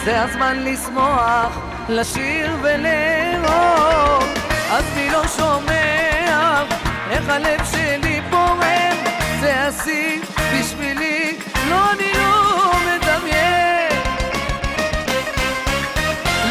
[0.05, 1.59] זה הזמן לשמוח,
[1.89, 4.24] לשיר ולאהוב.
[4.70, 6.62] אז מי לא שומע
[7.11, 8.97] איך הלב שלי פועם?
[9.40, 10.20] זה השיא
[10.52, 11.36] בשבילי,
[11.69, 13.93] לא אני לא מדמיין.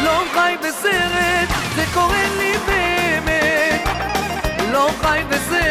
[0.03, 3.88] לא חי בסרט, זה קורה לי באמת.
[4.72, 5.62] לא חי בסרט,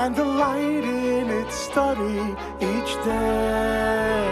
[0.00, 4.24] and the light in its study each day?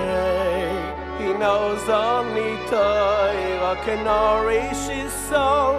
[1.20, 5.77] He knows only Torah can nourish his soul.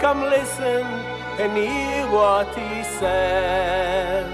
[0.00, 0.86] Come listen
[1.42, 4.32] and hear what he says.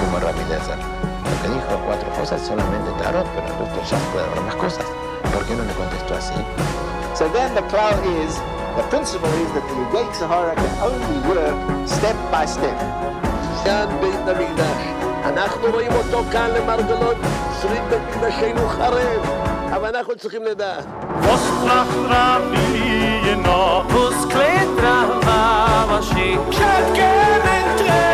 [0.00, 0.74] Como rapideza.
[1.22, 4.86] Lo que dijo cuatro cosas solamente tarot, pero el doctor ya puede haber más cosas.
[5.32, 6.34] ¿Por qué no le contestó así?
[7.14, 8.34] So then the cloud is,
[8.76, 13.23] the principle is that the Yegay Sahara can only work step by step.
[13.64, 14.82] כאן בית המקדש.
[15.24, 17.16] אנחנו רואים אותו כאן למרגלות,
[17.62, 19.22] שריד בית מקדשנו חרב,
[19.72, 20.84] אבל אנחנו צריכים לדעת.
[21.22, 23.86] Was tracht Rabbi noch?
[23.94, 25.24] Was klettert
[25.90, 26.34] was sie
[26.96, 28.13] kennen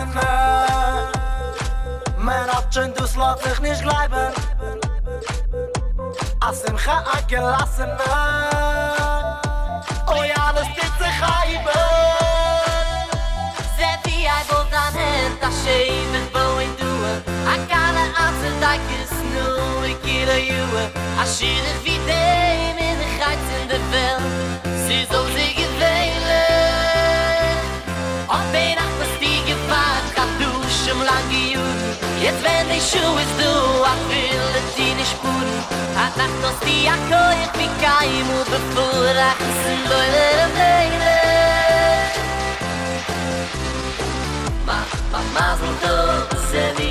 [0.00, 1.12] Hasana
[2.18, 4.32] Man hat du slot sich nicht bleiben
[6.40, 7.90] Asim kha agelassen
[10.06, 11.80] Oh ja, alles dit sich heiben
[13.76, 17.14] Zet die Eibel dann hin, das schäf ich bo in duhe
[17.46, 20.84] A kala atzen dijk is nu, ik kira juhe
[21.20, 24.39] A schierig wie dem in de geiz in de welt.
[32.30, 33.52] Jetzt wenn die Schuhe ist du
[34.54, 35.64] es die nicht spuren
[35.96, 40.52] Hat Nacht aus die Akko Ich bin kein Mut bevor Ich sind Leute im
[41.08, 41.40] Leben
[44.64, 44.78] Ma,
[45.10, 46.89] ma, mazel tov, ze wie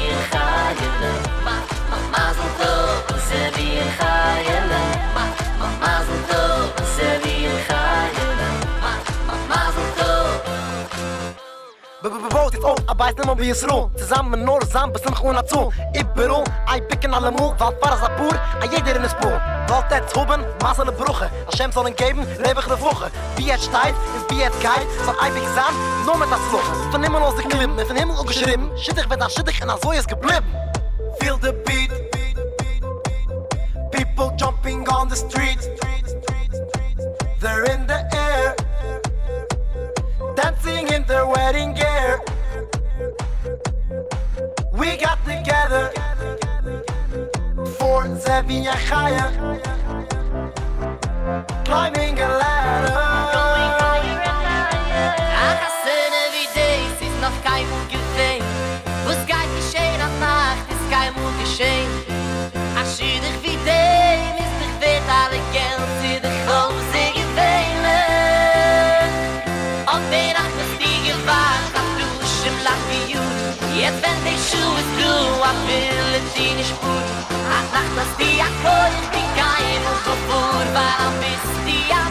[12.02, 15.22] Bebebebebot, jetzt oh, aber jetzt nimm und wie es ruh Zusammen nur zusammen, bis nimmch
[15.22, 15.70] ohne zu.
[15.94, 19.10] Ich beru, ein Picken alle Mool, weil Pfarrer ist ein Pur, a jeder in der
[19.10, 21.30] Spur Wollt jetzt hoben, maß an der Brüche.
[21.52, 22.80] Hashem soll geben, lebe ich der
[23.36, 26.74] Wie et steht, ist wie et geil Soll ein Pick sein, nur mit das Fluche
[26.90, 28.72] Von Himmel aus die Klippen, von Himmel auch geschrieben.
[28.78, 30.48] Schittig wird er schittig, und so ist geblieben.
[31.20, 31.92] Feel the beat.
[33.92, 35.60] People jumping on the street
[37.42, 38.56] They're in the air.
[40.36, 42.22] Dancing in their wedding gear.
[44.72, 45.92] We got together
[47.80, 49.26] for Zevi and Chaya,
[51.66, 53.39] climbing a ladder.
[74.50, 75.14] shul with du
[75.50, 77.08] a bil din ich put
[77.56, 81.80] a nacht das di a kol bin kein und so vor war am bist di
[82.00, 82.04] a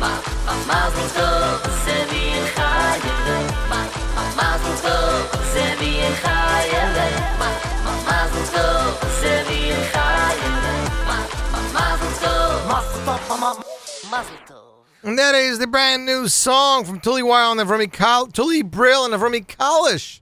[0.00, 0.12] ma,
[0.68, 0.80] ma,
[1.16, 3.17] tov, se vir chayim
[15.04, 19.04] And that is the brand new song from Tully Wild and Vermi Kal- Tully Brill
[19.04, 20.20] and Vermi Kalish.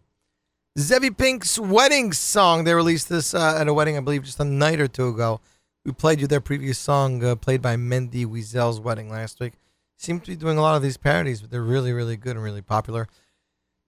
[0.78, 2.64] Zevi Pink's wedding song.
[2.64, 5.40] They released this uh, at a wedding, I believe, just a night or two ago.
[5.85, 9.55] We played you their previous song, uh, played by Mendy Wiesel's wedding last week.
[9.97, 12.44] Seem to be doing a lot of these parodies, but they're really, really good and
[12.44, 13.09] really popular.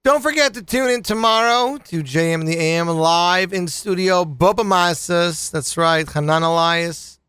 [0.08, 4.24] Don't forget to tune in tomorrow to JM in the AM live in studio.
[4.24, 7.20] Boba Masas, that's right, Hanan Elias,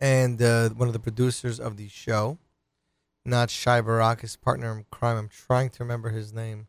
[0.00, 2.36] and uh, one of the producers of the show,
[3.24, 5.16] not Shai Barak, his partner in crime.
[5.16, 6.66] I'm trying to remember his name.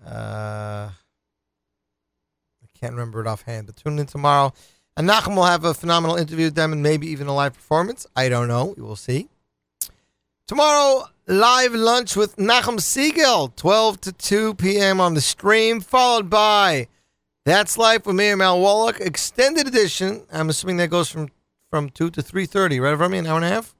[0.00, 4.52] Uh, I can't remember it offhand, but tune in tomorrow.
[4.96, 8.06] And Nachum will have a phenomenal interview with them and maybe even a live performance.
[8.14, 8.74] I don't know.
[8.76, 9.28] We will see.
[10.46, 15.00] Tomorrow, live lunch with Nachum Segal, 12 to 2 p.m.
[15.00, 16.86] on the stream, followed by
[17.44, 20.22] That's Life with Miriam Al Wallach, extended edition.
[20.32, 21.30] I'm assuming that goes from,
[21.68, 23.18] from 2 to 3.30, right, Rami?
[23.18, 23.74] An hour and a half?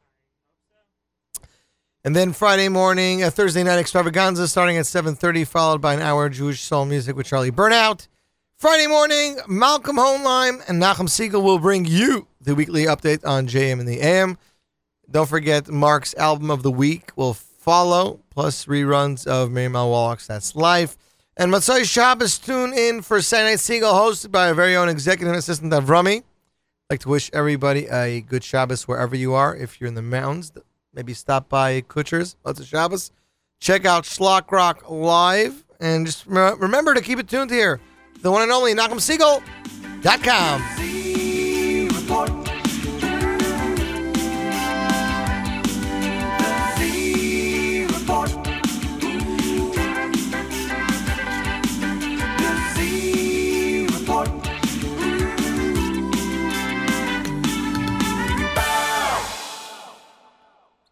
[2.02, 6.26] And then Friday morning, a Thursday night extravaganza starting at 7.30, followed by an hour
[6.26, 8.08] of Jewish soul music with Charlie Bernhaut.
[8.56, 13.80] Friday morning, Malcolm Hoenlein and Nachum Segal will bring you the weekly update on JM
[13.80, 14.38] in the AM.
[15.10, 20.26] Don't forget, Mark's album of the week will follow, plus reruns of Miriam Al Wallach's
[20.26, 20.96] That's Life.
[21.36, 25.34] And Matzai Shabbos, tune in for Saturday Night Segal, hosted by our very own executive
[25.34, 26.18] assistant, Avrami.
[26.18, 26.24] I'd
[26.90, 29.54] like to wish everybody a good Shabbos wherever you are.
[29.54, 30.52] If you're in the mountains,
[30.94, 33.12] maybe stop by Kutsher's, Matzai Shabbos.
[33.60, 35.64] Check out Shlock Rock Live.
[35.78, 37.80] And just remember to keep it tuned here.
[38.22, 40.95] The one and only NachumSegal.com.